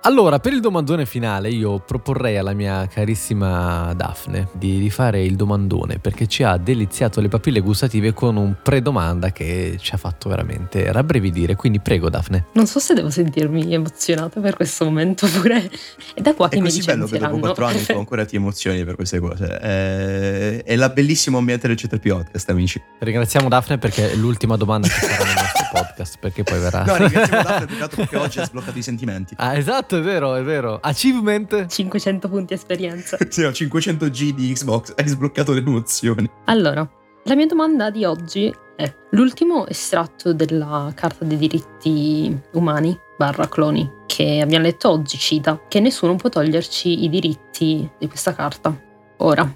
Allora, 0.07 0.38
per 0.38 0.53
il 0.53 0.61
domandone 0.61 1.05
finale 1.05 1.49
io 1.49 1.81
proporrei 1.81 2.37
alla 2.37 2.53
mia 2.53 2.87
carissima 2.87 3.92
Daphne 3.97 4.47
di, 4.53 4.79
di 4.79 4.88
fare 4.88 5.25
il 5.25 5.35
domandone 5.35 5.99
perché 5.99 6.29
ci 6.29 6.45
ha 6.45 6.57
deliziato 6.59 7.21
le 7.21 7.27
papille 7.27 7.59
gustative 7.59 8.14
con 8.14 8.37
un 8.37 8.55
predomanda 8.62 9.33
che 9.33 9.75
ci 9.81 9.95
ha 9.95 9.97
fatto 9.97 10.29
veramente 10.29 10.92
rabbrividire. 10.92 11.57
Quindi 11.57 11.81
prego 11.81 12.09
Daphne. 12.09 12.45
Non 12.53 12.69
so 12.69 12.79
se 12.79 12.95
devo 12.95 13.11
sentirmi 13.11 13.75
emozionata 13.75 14.38
per 14.38 14.55
questo 14.55 14.85
momento 14.85 15.27
pure. 15.27 15.69
È 16.14 16.21
da 16.21 16.35
qua 16.35 16.49
che 16.49 16.59
È 16.59 16.61
mi 16.61 16.66
così 16.66 16.85
bello 16.85 17.07
che 17.07 17.19
dopo 17.19 17.38
quattro 17.40 17.66
anni 17.66 17.83
tu 17.83 17.99
ancora 17.99 18.25
ti 18.25 18.37
emozioni 18.37 18.85
per 18.85 18.95
queste 18.95 19.19
cose. 19.19 19.59
È, 19.59 20.62
è 20.62 20.77
la 20.77 20.88
bellissimo 20.88 21.38
ambiente 21.38 21.66
del 21.66 21.77
C3 21.77 21.99
Podcast, 21.99 22.49
amici. 22.49 22.81
Ringraziamo 23.01 23.49
Daphne 23.49 23.79
perché 23.79 24.12
è 24.12 24.14
l'ultima 24.14 24.57
domanda 24.57 24.87
che 24.87 24.95
farà 24.95 25.25
nel 25.25 25.35
nostro 25.35 25.66
podcast 25.77 26.19
perché 26.19 26.43
poi 26.43 26.59
verrà... 26.59 26.85
No, 26.85 26.97
ringraziamo 26.97 27.43
Daphne 27.45 27.67
peccato 27.67 27.97
perché 27.97 28.17
oggi 28.17 28.39
ha 28.41 28.45
sbloccato 28.45 28.79
i 28.79 28.83
sentimenti. 28.83 29.35
ah, 29.39 29.57
esatto, 29.57 29.99
è 29.99 30.01
vero, 30.01 30.35
è 30.35 30.43
vero. 30.43 30.79
Achievement. 30.81 31.67
500 31.67 32.29
punti 32.29 32.55
esperienza. 32.55 33.17
Sì, 33.29 33.43
ho 33.43 33.51
500G 33.51 34.31
di 34.31 34.53
Xbox, 34.53 34.95
hai 34.97 35.07
sbloccato 35.09 35.53
le 35.53 35.59
emozioni. 35.59 36.31
Allora, 36.45 36.89
la 37.25 37.35
mia 37.35 37.47
domanda 37.47 37.91
di 37.91 38.05
oggi 38.05 38.55
è: 38.77 38.91
l'ultimo 39.11 39.67
estratto 39.67 40.33
della 40.33 40.91
Carta 40.95 41.25
dei 41.25 41.37
diritti 41.37 42.35
umani 42.53 42.97
barra 43.19 43.49
cloni 43.49 43.91
che 44.07 44.41
abbiamo 44.41 44.65
letto 44.65 44.91
oggi 44.91 45.19
cita 45.19 45.61
che 45.69 45.81
nessuno 45.81 46.17
può 46.17 46.31
toglierci 46.31 47.05
i 47.05 47.09
diritti 47.11 47.91
di 47.99 48.09
questa 48.09 48.33
carta. 48.33 48.75
Ora, 49.19 49.55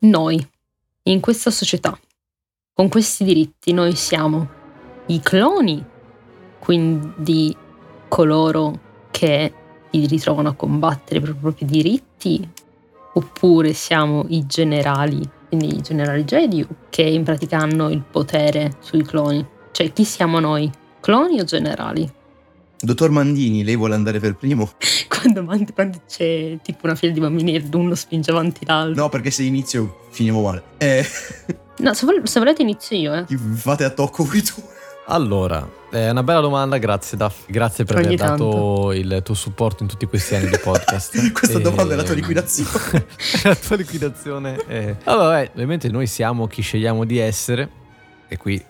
noi, 0.00 0.48
in 1.04 1.20
questa 1.20 1.50
società, 1.50 1.98
con 2.72 2.88
questi 2.88 3.24
diritti, 3.24 3.72
noi 3.72 3.96
siamo 3.96 4.60
i 5.06 5.20
cloni, 5.20 5.84
quindi 6.58 7.54
coloro 8.08 8.78
che 9.10 9.52
si 9.90 10.06
ritrovano 10.06 10.50
a 10.50 10.54
combattere 10.54 11.20
per 11.20 11.30
i 11.30 11.34
propri 11.34 11.64
diritti 11.64 12.48
oppure 13.14 13.72
siamo 13.72 14.24
i 14.28 14.46
generali, 14.46 15.20
quindi 15.48 15.76
i 15.76 15.80
generali 15.82 16.24
Jedi, 16.24 16.66
che 16.88 17.02
in 17.02 17.24
pratica 17.24 17.58
hanno 17.58 17.90
il 17.90 18.02
potere 18.08 18.76
sui 18.80 19.02
cloni. 19.02 19.44
Cioè, 19.70 19.92
chi 19.92 20.04
siamo 20.04 20.40
noi? 20.40 20.70
Cloni 21.00 21.40
o 21.40 21.44
generali? 21.44 22.10
Dottor 22.80 23.10
Mandini, 23.10 23.62
lei 23.64 23.76
vuole 23.76 23.94
andare 23.94 24.18
per 24.18 24.34
primo? 24.34 24.70
Quando, 25.22 25.44
quando 25.72 25.98
c'è 26.08 26.58
tipo 26.64 26.86
una 26.86 26.96
fila 26.96 27.12
di 27.12 27.20
bambini 27.20 27.54
e 27.54 27.64
uno 27.74 27.94
spinge 27.94 28.32
avanti 28.32 28.66
l'altro. 28.66 29.02
No, 29.04 29.08
perché 29.08 29.30
se 29.30 29.44
inizio 29.44 30.06
finiamo 30.10 30.42
male. 30.42 30.62
Eh, 30.78 31.06
No, 31.78 31.94
se, 31.94 32.06
vol- 32.06 32.26
se 32.28 32.38
volete 32.38 32.62
inizio 32.62 32.96
io, 32.96 33.14
eh. 33.14 33.24
fate 33.54 33.84
a 33.84 33.90
tocco 33.90 34.24
voi 34.24 34.42
tu. 34.42 34.54
Allora, 35.06 35.68
è 35.90 36.10
una 36.10 36.22
bella 36.22 36.40
domanda, 36.40 36.78
grazie 36.78 37.16
Daphne. 37.18 37.44
Grazie 37.48 37.84
per 37.84 37.96
Ogni 37.96 38.06
aver 38.14 38.18
dato 38.18 38.92
il 38.92 39.20
tuo 39.24 39.34
supporto 39.34 39.82
in 39.82 39.88
tutti 39.88 40.06
questi 40.06 40.34
anni 40.36 40.48
di 40.48 40.58
podcast. 40.62 41.32
Questa 41.32 41.58
E- 41.58 41.62
domanda 41.62 41.94
è 41.94 41.96
la 41.96 42.02
tua 42.04 42.14
liquidazione. 42.14 43.06
la 43.42 43.54
tua 43.56 43.76
liquidazione. 43.76 44.56
è- 44.66 44.96
Vabbè, 45.04 45.18
vabbè, 45.18 45.50
ovviamente 45.54 45.88
noi 45.88 46.06
siamo 46.06 46.46
chi 46.46 46.62
scegliamo 46.62 47.04
di 47.04 47.18
essere 47.18 47.68
e 48.28 48.36
qui 48.36 48.64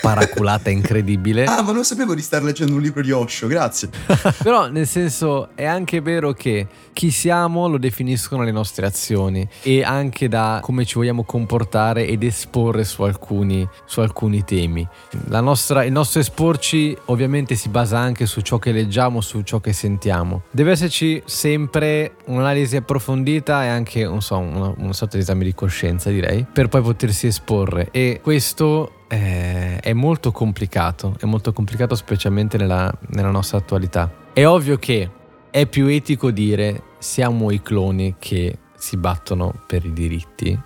paraculata 0.00 0.70
incredibile. 0.70 1.44
Ah, 1.44 1.62
ma 1.62 1.72
non 1.72 1.84
sapevo 1.84 2.14
di 2.14 2.22
star 2.22 2.42
leggendo 2.42 2.74
un 2.74 2.80
libro 2.80 3.02
di 3.02 3.10
Osho, 3.10 3.46
grazie. 3.46 3.88
Però 4.42 4.68
nel 4.68 4.86
senso 4.86 5.48
è 5.54 5.64
anche 5.64 6.00
vero 6.00 6.32
che 6.32 6.66
chi 6.92 7.10
siamo 7.10 7.66
lo 7.68 7.78
definiscono 7.78 8.42
le 8.42 8.52
nostre 8.52 8.86
azioni 8.86 9.46
e 9.62 9.82
anche 9.82 10.28
da 10.28 10.60
come 10.62 10.84
ci 10.84 10.94
vogliamo 10.94 11.24
comportare 11.24 12.06
ed 12.06 12.22
esporre 12.22 12.84
su 12.84 13.02
alcuni, 13.02 13.68
su 13.84 14.00
alcuni 14.00 14.44
temi. 14.44 14.86
Nostra, 15.28 15.84
il 15.84 15.92
nostro 15.92 16.20
esporci 16.20 16.96
ovviamente 17.06 17.54
si 17.54 17.68
basa 17.68 17.98
anche 17.98 18.26
su 18.26 18.40
ciò 18.40 18.58
che 18.58 18.72
leggiamo, 18.72 19.20
su 19.20 19.42
ciò 19.42 19.60
che 19.60 19.72
sentiamo. 19.72 20.42
Deve 20.50 20.72
esserci 20.72 21.22
sempre 21.24 22.16
un'analisi 22.26 22.76
approfondita 22.76 23.64
e 23.64 23.68
anche 23.68 24.04
non 24.04 24.22
so, 24.22 24.38
una, 24.38 24.72
una 24.76 24.92
sorta 24.92 25.16
di 25.16 25.22
esame 25.22 25.44
di 25.44 25.54
coscienza 25.54 26.10
direi, 26.10 26.46
per 26.50 26.68
poi 26.68 26.82
potersi 26.82 27.26
esporre 27.26 27.88
e 27.90 28.20
questo 28.22 28.92
è, 29.06 29.78
è 29.80 29.92
molto 29.92 30.32
complicato, 30.32 31.14
è 31.20 31.24
molto 31.26 31.52
complicato 31.52 31.94
specialmente 31.94 32.56
nella, 32.56 32.92
nella 33.08 33.30
nostra 33.30 33.58
attualità. 33.58 34.10
È 34.32 34.46
ovvio 34.46 34.78
che 34.78 35.10
è 35.50 35.66
più 35.66 35.86
etico 35.86 36.30
dire 36.30 36.82
siamo 36.98 37.50
i 37.50 37.62
cloni 37.62 38.16
che 38.18 38.58
si 38.76 38.96
battono 38.96 39.62
per 39.66 39.84
i 39.84 39.92
diritti, 39.92 40.58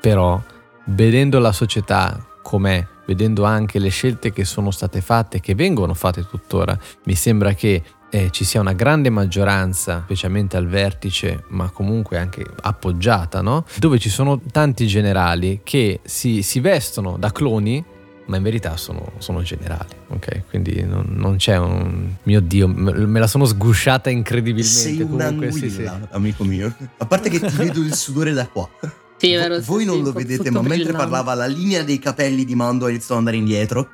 però 0.00 0.40
vedendo 0.86 1.38
la 1.38 1.52
società 1.52 2.26
com'è, 2.42 2.86
vedendo 3.06 3.44
anche 3.44 3.78
le 3.78 3.90
scelte 3.90 4.32
che 4.32 4.44
sono 4.44 4.70
state 4.70 5.00
fatte, 5.00 5.40
che 5.40 5.54
vengono 5.54 5.94
fatte 5.94 6.26
tuttora, 6.26 6.78
mi 7.04 7.14
sembra 7.14 7.52
che 7.52 7.82
eh, 8.10 8.30
ci 8.30 8.44
sia 8.44 8.60
una 8.60 8.72
grande 8.72 9.08
maggioranza, 9.08 10.02
specialmente 10.04 10.56
al 10.56 10.66
vertice, 10.66 11.44
ma 11.48 11.70
comunque 11.70 12.18
anche 12.18 12.44
appoggiata, 12.60 13.40
no? 13.40 13.64
dove 13.78 13.98
ci 13.98 14.10
sono 14.10 14.40
tanti 14.50 14.86
generali 14.86 15.60
che 15.62 16.00
si, 16.02 16.42
si 16.42 16.60
vestono 16.60 17.16
da 17.16 17.32
cloni 17.32 17.84
ma 18.30 18.36
in 18.36 18.44
verità 18.44 18.76
sono, 18.76 19.10
sono 19.18 19.42
generali, 19.42 19.88
ok? 20.06 20.42
Quindi 20.48 20.84
non, 20.84 21.04
non, 21.08 21.36
c'è 21.36 21.56
un... 21.56 22.14
Mio 22.22 22.40
Dio, 22.40 22.68
me 22.68 23.18
la 23.18 23.26
sono 23.26 23.44
sgusciata 23.44 24.08
incredibilmente. 24.08 24.70
Sei 24.70 25.02
un'anguilla, 25.02 25.52
sì, 25.52 25.68
sì. 25.68 25.90
amico 26.10 26.44
mio. 26.44 26.72
A 26.98 27.06
parte 27.06 27.28
che 27.28 27.40
ti 27.40 27.56
vedo 27.56 27.80
il 27.80 27.92
sudore 27.92 28.32
da 28.32 28.46
qua. 28.46 28.70
Sì, 29.16 29.32
vero, 29.32 29.58
Voi 29.60 29.80
sì, 29.80 29.86
non 29.86 29.96
sì, 29.96 30.02
lo 30.02 30.12
vedete, 30.12 30.50
ma 30.52 30.62
mentre 30.62 30.92
parlava 30.92 31.34
la 31.34 31.46
linea 31.46 31.82
dei 31.82 31.98
capelli 31.98 32.44
di 32.44 32.54
Mando 32.54 32.86
ha 32.86 32.90
iniziato 32.90 33.14
ad 33.14 33.18
andare 33.18 33.36
indietro. 33.36 33.90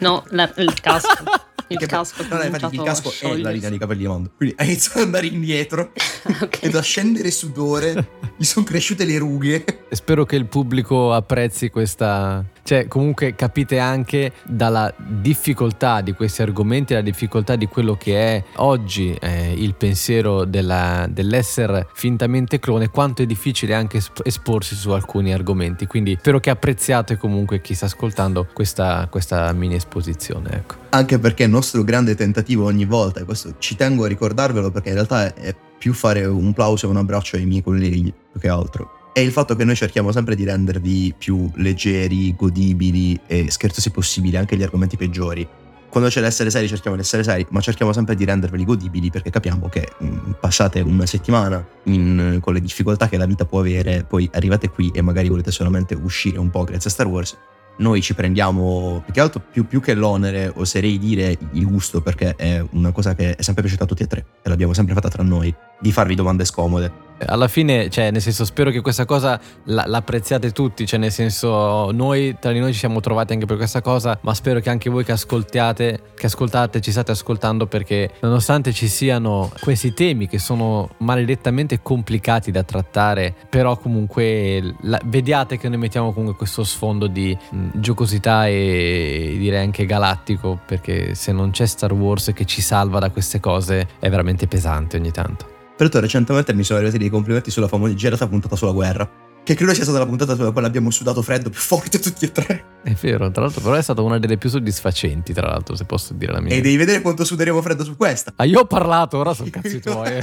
No, 0.00 0.24
la, 0.30 0.52
il 0.56 0.80
casco. 0.80 1.22
Il 1.72 1.78
che 1.78 1.86
casco, 1.86 2.22
no, 2.28 2.42
infatti, 2.42 2.76
il 2.76 2.82
casco 2.82 3.12
è 3.20 3.36
la 3.36 3.50
linea 3.50 3.68
dei 3.68 3.78
capelli 3.78 4.00
di 4.00 4.06
Mando. 4.06 4.30
Quindi 4.36 4.54
ha 4.58 4.64
iniziato 4.64 4.98
ad 4.98 5.04
andare 5.04 5.26
indietro 5.26 5.92
okay. 6.40 6.60
e 6.60 6.68
da 6.70 6.82
scendere 6.82 7.30
sudore 7.30 8.08
gli 8.36 8.44
sono 8.44 8.64
cresciute 8.64 9.04
le 9.04 9.18
rughe. 9.18 9.64
E 9.88 9.96
spero 9.96 10.24
che 10.24 10.36
il 10.36 10.46
pubblico 10.46 11.12
apprezzi 11.12 11.70
questa, 11.70 12.44
cioè, 12.64 12.86
comunque 12.86 13.34
capite 13.34 13.78
anche 13.78 14.32
dalla 14.44 14.92
difficoltà 14.96 16.00
di 16.00 16.12
questi 16.12 16.42
argomenti, 16.42 16.94
la 16.94 17.00
difficoltà 17.00 17.56
di 17.56 17.66
quello 17.66 17.96
che 17.96 18.36
è 18.36 18.44
oggi 18.56 19.14
eh, 19.20 19.52
il 19.52 19.74
pensiero 19.74 20.44
della, 20.44 21.06
dell'essere 21.10 21.88
fintamente 21.92 22.60
clone, 22.60 22.88
quanto 22.88 23.22
è 23.22 23.26
difficile 23.26 23.74
anche 23.74 24.00
esporsi 24.22 24.74
su 24.76 24.90
alcuni 24.90 25.32
argomenti. 25.32 25.86
Quindi 25.86 26.16
spero 26.18 26.38
che 26.38 26.50
apprezziate 26.50 27.16
comunque 27.16 27.60
chi 27.60 27.74
sta 27.74 27.86
ascoltando 27.86 28.46
questa, 28.52 29.08
questa 29.10 29.52
mini 29.52 29.74
esposizione. 29.74 30.50
Ecco. 30.52 30.74
Anche 30.90 31.18
perché 31.18 31.44
il 31.44 31.50
nostro 31.50 31.82
grande 31.82 32.14
tentativo 32.14 32.64
ogni 32.64 32.84
volta, 32.84 33.20
e 33.20 33.24
questo 33.24 33.54
ci 33.58 33.74
tengo 33.74 34.04
a 34.04 34.08
ricordarvelo 34.08 34.70
perché 34.70 34.90
in 34.90 34.94
realtà 34.94 35.34
è 35.34 35.54
più 35.78 35.92
fare 35.92 36.24
un 36.24 36.52
plauso 36.52 36.86
e 36.86 36.90
un 36.90 36.96
abbraccio 36.96 37.36
ai 37.36 37.44
miei 37.44 37.62
colleghi 37.62 38.14
più 38.30 38.40
che 38.40 38.48
altro 38.48 39.01
è 39.12 39.20
il 39.20 39.30
fatto 39.30 39.54
che 39.54 39.64
noi 39.64 39.76
cerchiamo 39.76 40.10
sempre 40.10 40.34
di 40.34 40.44
rendervi 40.44 41.14
più 41.16 41.50
leggeri, 41.56 42.34
godibili 42.34 43.18
e 43.26 43.50
scherzosi 43.50 43.90
possibili 43.90 44.36
anche 44.36 44.56
gli 44.56 44.62
argomenti 44.62 44.96
peggiori. 44.96 45.46
Quando 45.90 46.08
c'è 46.08 46.22
l'essere 46.22 46.48
seri 46.48 46.66
cerchiamo 46.68 46.96
di 46.96 47.02
essere 47.02 47.22
seri, 47.22 47.46
ma 47.50 47.60
cerchiamo 47.60 47.92
sempre 47.92 48.14
di 48.14 48.24
renderveli 48.24 48.64
godibili 48.64 49.10
perché 49.10 49.28
capiamo 49.28 49.68
che 49.68 49.92
mm, 50.02 50.32
passate 50.40 50.80
una 50.80 51.04
settimana 51.04 51.62
in, 51.84 52.38
con 52.40 52.54
le 52.54 52.60
difficoltà 52.60 53.08
che 53.08 53.18
la 53.18 53.26
vita 53.26 53.44
può 53.44 53.60
avere, 53.60 54.02
poi 54.08 54.28
arrivate 54.32 54.70
qui 54.70 54.90
e 54.94 55.02
magari 55.02 55.28
volete 55.28 55.50
solamente 55.50 55.94
uscire 55.94 56.38
un 56.38 56.48
po' 56.48 56.64
grazie 56.64 56.88
a 56.88 56.92
Star 56.92 57.06
Wars. 57.06 57.36
Noi 57.76 58.00
ci 58.00 58.14
prendiamo 58.14 59.02
più 59.04 59.12
che 59.12 59.20
altro 59.20 59.42
più, 59.50 59.66
più 59.66 59.80
che 59.82 59.92
l'onere, 59.92 60.50
oserei 60.54 60.98
dire 60.98 61.36
il 61.52 61.66
gusto, 61.66 62.00
perché 62.00 62.36
è 62.36 62.64
una 62.70 62.92
cosa 62.92 63.14
che 63.14 63.34
è 63.34 63.42
sempre 63.42 63.62
piaciuta 63.62 63.84
a 63.84 63.86
tutti 63.86 64.02
e 64.02 64.06
tre 64.06 64.24
e 64.42 64.48
l'abbiamo 64.48 64.72
sempre 64.72 64.94
fatta 64.94 65.10
tra 65.10 65.22
noi, 65.22 65.54
di 65.82 65.92
farvi 65.92 66.14
domande 66.14 66.44
scomode 66.46 67.10
alla 67.26 67.48
fine, 67.48 67.88
cioè, 67.90 68.10
nel 68.10 68.20
senso, 68.20 68.44
spero 68.44 68.70
che 68.70 68.80
questa 68.80 69.04
cosa 69.04 69.40
la, 69.64 69.84
l'apprezziate 69.86 70.50
tutti, 70.52 70.86
cioè, 70.86 70.98
nel 70.98 71.12
senso, 71.12 71.90
noi 71.90 72.36
tra 72.38 72.52
di 72.52 72.58
noi 72.58 72.72
ci 72.72 72.78
siamo 72.78 73.00
trovati 73.00 73.32
anche 73.32 73.46
per 73.46 73.56
questa 73.56 73.80
cosa, 73.80 74.18
ma 74.22 74.34
spero 74.34 74.60
che 74.60 74.70
anche 74.70 74.90
voi 74.90 75.04
che 75.04 75.12
ascoltate, 75.12 76.00
che 76.14 76.26
ascoltate, 76.26 76.80
ci 76.80 76.90
state 76.90 77.12
ascoltando 77.12 77.66
perché 77.66 78.10
nonostante 78.20 78.72
ci 78.72 78.88
siano 78.88 79.50
questi 79.60 79.92
temi 79.92 80.28
che 80.28 80.38
sono 80.38 80.90
maledettamente 80.98 81.80
complicati 81.82 82.50
da 82.50 82.62
trattare, 82.62 83.34
però 83.48 83.76
comunque 83.76 84.74
la, 84.82 85.00
vediate 85.04 85.58
che 85.58 85.68
noi 85.68 85.78
mettiamo 85.78 86.12
comunque 86.12 86.36
questo 86.36 86.64
sfondo 86.64 87.06
di 87.06 87.36
mh, 87.50 87.68
giocosità 87.74 88.46
e 88.46 89.36
direi 89.38 89.62
anche 89.62 89.86
galattico, 89.86 90.58
perché 90.64 91.14
se 91.14 91.32
non 91.32 91.50
c'è 91.50 91.66
Star 91.66 91.92
Wars 91.92 92.32
che 92.34 92.44
ci 92.44 92.60
salva 92.60 92.98
da 92.98 93.10
queste 93.10 93.40
cose 93.40 93.88
è 93.98 94.08
veramente 94.08 94.46
pesante 94.46 94.96
ogni 94.96 95.10
tanto. 95.10 95.51
Peraltro 95.76 96.00
recentemente 96.00 96.54
mi 96.54 96.62
sono 96.62 96.78
arrivati 96.78 96.98
dei 96.98 97.10
complimenti 97.10 97.50
sulla 97.50 97.68
famiggerata 97.68 98.26
puntata 98.26 98.56
sulla 98.56 98.72
guerra. 98.72 99.10
Che 99.44 99.54
credo 99.56 99.74
sia 99.74 99.82
stata 99.82 99.98
la 99.98 100.06
puntata 100.06 100.36
sulla 100.36 100.52
quale 100.52 100.68
abbiamo 100.68 100.90
sudato 100.90 101.20
freddo 101.20 101.50
più 101.50 101.58
forte 101.58 101.98
tutti 101.98 102.26
e 102.26 102.32
tre. 102.32 102.64
È 102.84 102.92
vero, 102.92 103.28
tra 103.32 103.42
l'altro, 103.42 103.60
però 103.60 103.74
è 103.74 103.82
stata 103.82 104.00
una 104.00 104.20
delle 104.20 104.38
più 104.38 104.48
soddisfacenti, 104.48 105.32
tra 105.32 105.48
l'altro, 105.48 105.74
se 105.74 105.84
posso 105.84 106.14
dire 106.14 106.32
la 106.32 106.40
mia. 106.40 106.54
E 106.54 106.60
devi 106.60 106.76
vedere 106.76 107.00
quanto 107.00 107.24
suderemo 107.24 107.60
freddo 107.60 107.82
su 107.82 107.96
questa. 107.96 108.32
Ah, 108.36 108.44
io 108.44 108.60
ho 108.60 108.66
parlato, 108.66 109.18
ora 109.18 109.34
sono 109.34 109.50
cazzi 109.50 109.80
tuoi. 109.82 110.16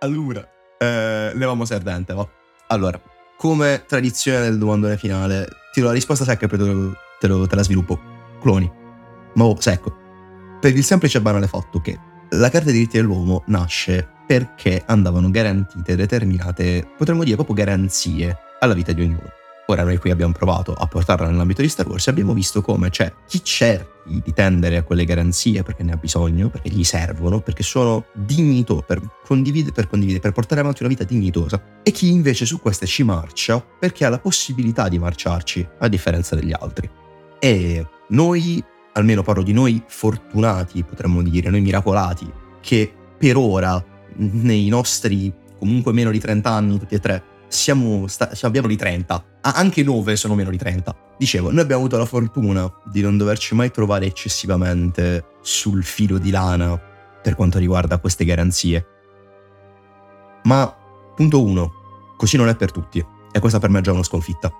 allora, 0.00 0.46
eh, 0.78 1.32
levamo 1.34 1.64
serdente, 1.64 2.12
va. 2.12 2.28
Allora, 2.66 3.00
come 3.38 3.84
tradizione 3.86 4.40
del 4.40 4.58
domandone 4.58 4.98
finale, 4.98 5.48
ti 5.72 5.80
do 5.80 5.86
la 5.86 5.92
risposta 5.92 6.24
secca 6.24 6.44
e 6.44 6.48
poi 6.48 6.58
te, 6.58 6.64
lo, 6.64 6.96
te, 7.18 7.26
lo, 7.26 7.46
te 7.46 7.54
la 7.56 7.62
sviluppo. 7.62 7.98
Cloni. 8.40 8.70
Ma 9.34 9.44
oh, 9.44 9.58
secco. 9.58 9.96
Per 10.60 10.76
il 10.76 10.84
semplice 10.84 11.18
e 11.18 11.20
banale 11.22 11.46
fatto 11.46 11.80
che 11.80 11.98
la 12.30 12.50
Carta 12.50 12.66
dei 12.66 12.74
diritti 12.74 12.96
dell'uomo 12.96 13.44
nasce 13.46 14.12
perché 14.26 14.82
andavano 14.86 15.30
garantite 15.30 15.96
determinate, 15.96 16.86
potremmo 16.96 17.24
dire 17.24 17.36
proprio 17.36 17.56
garanzie 17.56 18.36
alla 18.60 18.74
vita 18.74 18.92
di 18.92 19.02
ognuno. 19.02 19.32
Ora 19.66 19.82
noi 19.82 19.96
qui 19.96 20.10
abbiamo 20.10 20.32
provato 20.32 20.74
a 20.74 20.86
portarla 20.86 21.26
nell'ambito 21.26 21.62
di 21.62 21.70
Star 21.70 21.88
Wars 21.88 22.06
e 22.06 22.10
abbiamo 22.10 22.34
visto 22.34 22.60
come 22.60 22.90
c'è 22.90 23.10
chi 23.26 23.42
cerchi 23.42 24.20
di 24.22 24.32
tendere 24.34 24.76
a 24.76 24.82
quelle 24.82 25.06
garanzie 25.06 25.62
perché 25.62 25.82
ne 25.82 25.92
ha 25.92 25.96
bisogno, 25.96 26.50
perché 26.50 26.68
gli 26.68 26.84
servono, 26.84 27.40
perché 27.40 27.62
sono 27.62 28.04
dignito 28.12 28.84
per 28.86 29.00
condividere, 29.24 29.72
per 29.72 29.88
condividere, 29.88 30.20
per 30.20 30.32
portare 30.32 30.60
avanti 30.60 30.82
una 30.82 30.90
vita 30.90 31.04
dignitosa, 31.04 31.80
e 31.82 31.90
chi 31.92 32.10
invece 32.10 32.44
su 32.44 32.60
queste 32.60 32.84
ci 32.84 33.04
marcia 33.04 33.58
perché 33.58 34.04
ha 34.04 34.10
la 34.10 34.18
possibilità 34.18 34.88
di 34.88 34.98
marciarci, 34.98 35.66
a 35.78 35.88
differenza 35.88 36.34
degli 36.34 36.52
altri. 36.52 36.90
E 37.38 37.86
noi, 38.08 38.62
almeno 38.92 39.22
parlo 39.22 39.42
di 39.42 39.54
noi 39.54 39.82
fortunati, 39.86 40.82
potremmo 40.82 41.22
dire, 41.22 41.48
noi 41.48 41.62
miracolati, 41.62 42.30
che 42.60 42.92
per 43.16 43.38
ora 43.38 43.82
nei 44.16 44.68
nostri 44.68 45.32
comunque 45.58 45.92
meno 45.92 46.10
di 46.10 46.20
30 46.20 46.50
anni, 46.50 46.78
tutti 46.78 46.94
e 46.94 47.00
tre, 47.00 47.22
siamo, 47.48 48.06
sta- 48.06 48.34
siamo 48.34 48.66
di 48.66 48.76
30, 48.76 49.24
anche 49.40 49.82
9 49.82 50.16
sono 50.16 50.34
meno 50.34 50.50
di 50.50 50.58
30. 50.58 50.94
Dicevo, 51.16 51.50
noi 51.50 51.60
abbiamo 51.60 51.82
avuto 51.82 51.96
la 51.96 52.04
fortuna 52.04 52.70
di 52.84 53.00
non 53.00 53.16
doverci 53.16 53.54
mai 53.54 53.70
trovare 53.70 54.06
eccessivamente 54.06 55.24
sul 55.40 55.84
filo 55.84 56.18
di 56.18 56.30
lana 56.30 56.78
per 57.22 57.34
quanto 57.34 57.58
riguarda 57.58 57.98
queste 57.98 58.24
garanzie. 58.24 58.86
Ma, 60.42 60.76
punto 61.14 61.42
1, 61.42 61.72
così 62.16 62.36
non 62.36 62.48
è 62.48 62.56
per 62.56 62.70
tutti, 62.70 63.04
e 63.32 63.38
questa 63.38 63.58
per 63.58 63.70
me 63.70 63.78
è 63.78 63.82
già 63.82 63.92
una 63.92 64.02
sconfitta, 64.02 64.50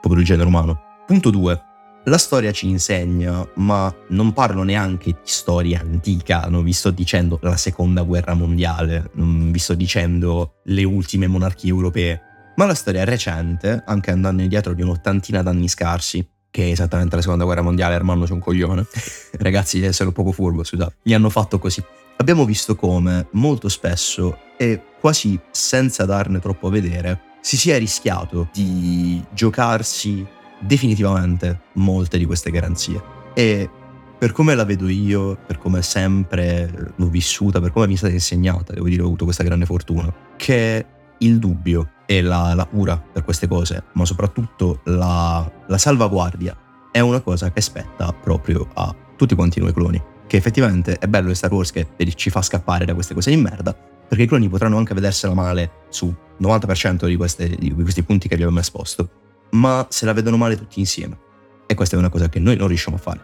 proprio 0.00 0.16
del 0.16 0.24
genere 0.24 0.46
umano. 0.46 0.80
Punto 1.06 1.30
2, 1.30 1.62
la 2.08 2.18
storia 2.18 2.52
ci 2.52 2.68
insegna, 2.68 3.46
ma 3.56 3.94
non 4.08 4.32
parlo 4.32 4.62
neanche 4.62 5.12
di 5.12 5.18
storia 5.24 5.80
antica, 5.80 6.46
non 6.48 6.64
vi 6.64 6.72
sto 6.72 6.90
dicendo 6.90 7.38
la 7.42 7.56
seconda 7.56 8.02
guerra 8.02 8.34
mondiale, 8.34 9.10
non 9.14 9.50
vi 9.52 9.58
sto 9.58 9.74
dicendo 9.74 10.54
le 10.64 10.84
ultime 10.84 11.26
monarchie 11.26 11.70
europee, 11.70 12.20
ma 12.56 12.66
la 12.66 12.74
storia 12.74 13.04
recente, 13.04 13.82
anche 13.86 14.10
andando 14.10 14.42
indietro 14.42 14.72
di 14.72 14.82
un'ottantina 14.82 15.42
d'anni 15.42 15.68
scarsi, 15.68 16.26
che 16.50 16.66
è 16.66 16.70
esattamente 16.70 17.14
la 17.16 17.22
seconda 17.22 17.44
guerra 17.44 17.62
mondiale, 17.62 17.94
Armando 17.94 18.24
c'è 18.24 18.32
un 18.32 18.40
coglione. 18.40 18.86
Ragazzi, 19.38 19.82
essere 19.82 20.08
un 20.08 20.14
poco 20.14 20.32
furbo, 20.32 20.64
scusate, 20.64 20.96
mi 21.04 21.14
hanno 21.14 21.30
fatto 21.30 21.58
così. 21.58 21.84
Abbiamo 22.16 22.44
visto 22.44 22.74
come 22.74 23.28
molto 23.32 23.68
spesso 23.68 24.38
e 24.56 24.82
quasi 24.98 25.38
senza 25.50 26.04
darne 26.04 26.40
troppo 26.40 26.66
a 26.66 26.70
vedere, 26.70 27.20
si 27.40 27.56
sia 27.56 27.78
rischiato 27.78 28.48
di 28.52 29.22
giocarsi 29.32 30.26
definitivamente 30.60 31.60
molte 31.74 32.18
di 32.18 32.24
queste 32.24 32.50
garanzie. 32.50 33.02
E 33.34 33.70
per 34.18 34.32
come 34.32 34.54
la 34.54 34.64
vedo 34.64 34.88
io, 34.88 35.38
per 35.46 35.58
come 35.58 35.80
sempre 35.82 36.92
l'ho 36.96 37.08
vissuta, 37.08 37.60
per 37.60 37.70
come 37.70 37.86
mi 37.86 37.94
è 37.94 37.96
stata 37.96 38.12
insegnata, 38.12 38.72
devo 38.72 38.88
dire, 38.88 39.02
ho 39.02 39.06
avuto 39.06 39.24
questa 39.24 39.44
grande 39.44 39.64
fortuna, 39.64 40.12
che 40.36 40.86
il 41.18 41.38
dubbio 41.38 41.90
e 42.06 42.20
la, 42.22 42.54
la 42.54 42.64
cura 42.64 42.96
per 42.96 43.22
queste 43.22 43.46
cose, 43.46 43.84
ma 43.92 44.04
soprattutto 44.04 44.80
la, 44.84 45.50
la 45.66 45.78
salvaguardia 45.78 46.56
è 46.90 47.00
una 47.00 47.20
cosa 47.20 47.52
che 47.52 47.60
spetta 47.60 48.12
proprio 48.12 48.66
a 48.74 48.94
tutti 49.16 49.34
quanti 49.34 49.60
noi 49.60 49.72
cloni. 49.72 50.02
Che 50.26 50.36
effettivamente 50.36 50.98
è 50.98 51.06
bello 51.06 51.28
in 51.28 51.34
Star 51.34 51.52
Wars 51.52 51.70
che 51.70 51.86
ci 52.14 52.28
fa 52.28 52.42
scappare 52.42 52.84
da 52.84 52.94
queste 52.94 53.14
cose 53.14 53.30
di 53.30 53.36
merda, 53.36 53.72
perché 53.72 54.24
i 54.24 54.26
cloni 54.26 54.48
potranno 54.48 54.76
anche 54.76 54.94
vedersela 54.94 55.32
male 55.32 55.70
su 55.88 56.14
90% 56.40 57.06
di, 57.06 57.16
queste, 57.16 57.48
di 57.48 57.72
questi 57.72 58.02
punti 58.02 58.28
che 58.28 58.34
abbiamo 58.34 58.58
esposto, 58.58 59.08
ma 59.50 59.86
se 59.88 60.04
la 60.04 60.12
vedono 60.12 60.36
male 60.36 60.56
tutti 60.56 60.80
insieme. 60.80 61.18
E 61.66 61.74
questa 61.74 61.96
è 61.96 61.98
una 61.98 62.08
cosa 62.08 62.28
che 62.28 62.38
noi 62.38 62.56
non 62.56 62.68
riusciamo 62.68 62.96
a 62.96 63.00
fare. 63.00 63.20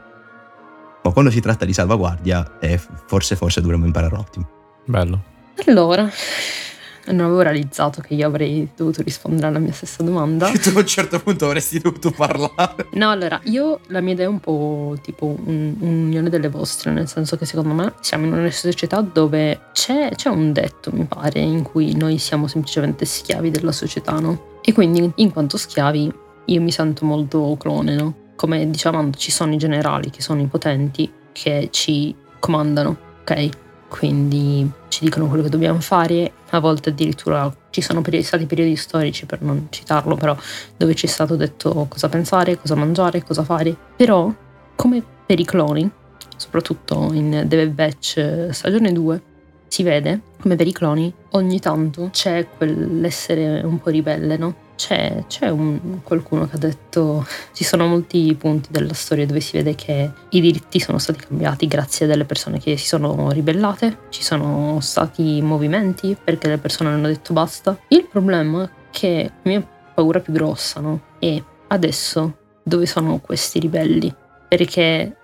Ma 1.03 1.13
quando 1.13 1.31
si 1.31 1.41
tratta 1.41 1.65
di 1.65 1.73
salvaguardia, 1.73 2.59
eh, 2.61 2.81
forse, 3.07 3.37
forse 3.37 3.61
dovremmo 3.61 3.87
imparare 3.87 4.15
un 4.15 4.21
attimo. 4.21 4.49
Bello. 4.87 5.23
Allora, 5.67 6.11
non 7.07 7.27
avevo 7.27 7.43
realizzato 7.43 8.01
che 8.01 8.14
io 8.14 8.27
avrei 8.27 8.69
dovuto 8.75 9.03
rispondere 9.03 9.47
alla 9.47 9.59
mia 9.59 9.73
stessa 9.73 10.03
domanda. 10.03 10.51
tu 10.61 10.71
a 10.75 10.79
un 10.79 10.87
certo 10.87 11.21
punto 11.21 11.47
avresti 11.47 11.79
dovuto 11.79 12.11
parlare. 12.11 12.88
No, 12.93 13.11
allora, 13.11 13.40
io 13.45 13.81
la 13.88 14.01
mia 14.01 14.14
idea 14.14 14.27
è 14.27 14.29
un 14.29 14.40
po' 14.40 14.97
tipo 15.03 15.37
un, 15.45 15.75
un'unione 15.79 16.31
delle 16.31 16.49
vostre, 16.49 16.93
nel 16.93 17.09
senso 17.09 17.37
che 17.37 17.45
secondo 17.45 17.75
me 17.75 17.93
siamo 18.01 18.27
in 18.27 18.33
una 18.33 18.51
società 18.51 19.01
dove 19.01 19.69
c'è, 19.73 20.11
c'è 20.14 20.29
un 20.29 20.53
detto, 20.53 20.90
mi 20.93 21.05
pare, 21.05 21.40
in 21.40 21.62
cui 21.62 21.95
noi 21.95 22.19
siamo 22.19 22.47
semplicemente 22.47 23.05
schiavi 23.05 23.51
della 23.51 23.73
società, 23.73 24.19
no? 24.19 24.61
E 24.62 24.73
quindi, 24.73 25.12
in 25.17 25.33
quanto 25.33 25.57
schiavi, 25.57 26.12
io 26.47 26.61
mi 26.61 26.71
sento 26.71 27.05
molto 27.05 27.57
clone, 27.59 27.95
no? 27.95 28.14
Come 28.37 28.69
dicevamo, 28.69 29.11
ci 29.12 29.31
sono 29.31 29.53
i 29.53 29.57
generali 29.57 30.11
che 30.11 30.23
sono 30.23 30.40
i 30.40 30.47
potenti 30.47 31.11
che 31.33 31.69
ci 31.71 32.14
comandano, 32.38 32.97
ok? 33.23 33.62
Quindi 33.97 34.69
ci 34.89 35.05
dicono 35.05 35.29
quello 35.29 35.45
che 35.45 35.49
dobbiamo 35.49 35.79
fare, 35.79 36.33
a 36.51 36.59
volte 36.59 36.89
addirittura 36.91 37.55
ci 37.71 37.81
sono 37.81 38.03
stati 38.23 38.45
periodi 38.45 38.75
storici, 38.75 39.25
per 39.25 39.41
non 39.41 39.69
citarlo, 39.71 40.17
però 40.17 40.37
dove 40.77 40.97
ci 40.97 41.07
è 41.07 41.09
stato 41.09 41.37
detto 41.37 41.87
cosa 41.89 42.09
pensare, 42.09 42.59
cosa 42.59 42.75
mangiare, 42.75 43.23
cosa 43.23 43.45
fare. 43.45 43.77
Però, 43.95 44.35
come 44.75 45.01
per 45.25 45.39
i 45.39 45.45
cloni, 45.45 45.89
soprattutto 46.37 47.13
in 47.13 47.45
The 47.47 47.69
Batch 47.69 48.49
stagione 48.51 48.91
2, 48.91 49.23
si 49.69 49.85
vede 49.85 50.23
come 50.41 50.57
per 50.57 50.67
i 50.67 50.73
cloni 50.73 51.15
ogni 51.31 51.61
tanto 51.61 52.09
c'è 52.11 52.49
quell'essere 52.49 53.61
un 53.61 53.79
po' 53.81 53.91
ribelle, 53.91 54.37
no? 54.37 54.55
C'è, 54.77 55.25
c'è 55.29 55.49
un, 55.49 56.01
qualcuno 56.03 56.49
che 56.49 56.57
ha 56.57 56.59
detto 56.59 57.27
ci 57.53 57.63
sono 57.63 57.87
molti 57.87 58.35
punti 58.35 58.71
della 58.73 58.93
storia 58.93 59.25
dove 59.25 59.41
si 59.41 59.57
vede 59.57 59.75
che 59.75 60.11
i 60.31 60.41
diritti 60.41 60.81
sono 60.81 60.99
stati 60.99 61.21
cambiati 61.21 61.69
grazie 61.69 62.07
a 62.07 62.09
delle 62.09 62.25
persone 62.25 62.59
che 62.59 62.77
si 62.77 62.87
sono 62.87 63.31
ribellate, 63.31 63.99
ci 64.09 64.23
sono 64.23 64.79
stati 64.81 65.41
movimenti 65.43 66.17
perché 66.23 66.49
le 66.49 66.59
persone 66.59 66.91
hanno 66.91 67.07
detto 67.07 67.33
basta. 67.33 67.79
Il 67.89 68.07
problema 68.07 68.65
è 68.65 68.69
che 68.91 69.31
la 69.43 69.51
mia 69.51 69.67
paura 69.95 70.21
più 70.21 70.33
grossa 70.33 70.81
no? 70.81 71.01
è 71.19 71.41
adesso 71.69 72.37
dove 72.63 72.87
sono 72.87 73.21
questi 73.21 73.61
ribelli 73.61 74.13
perché 74.49 75.17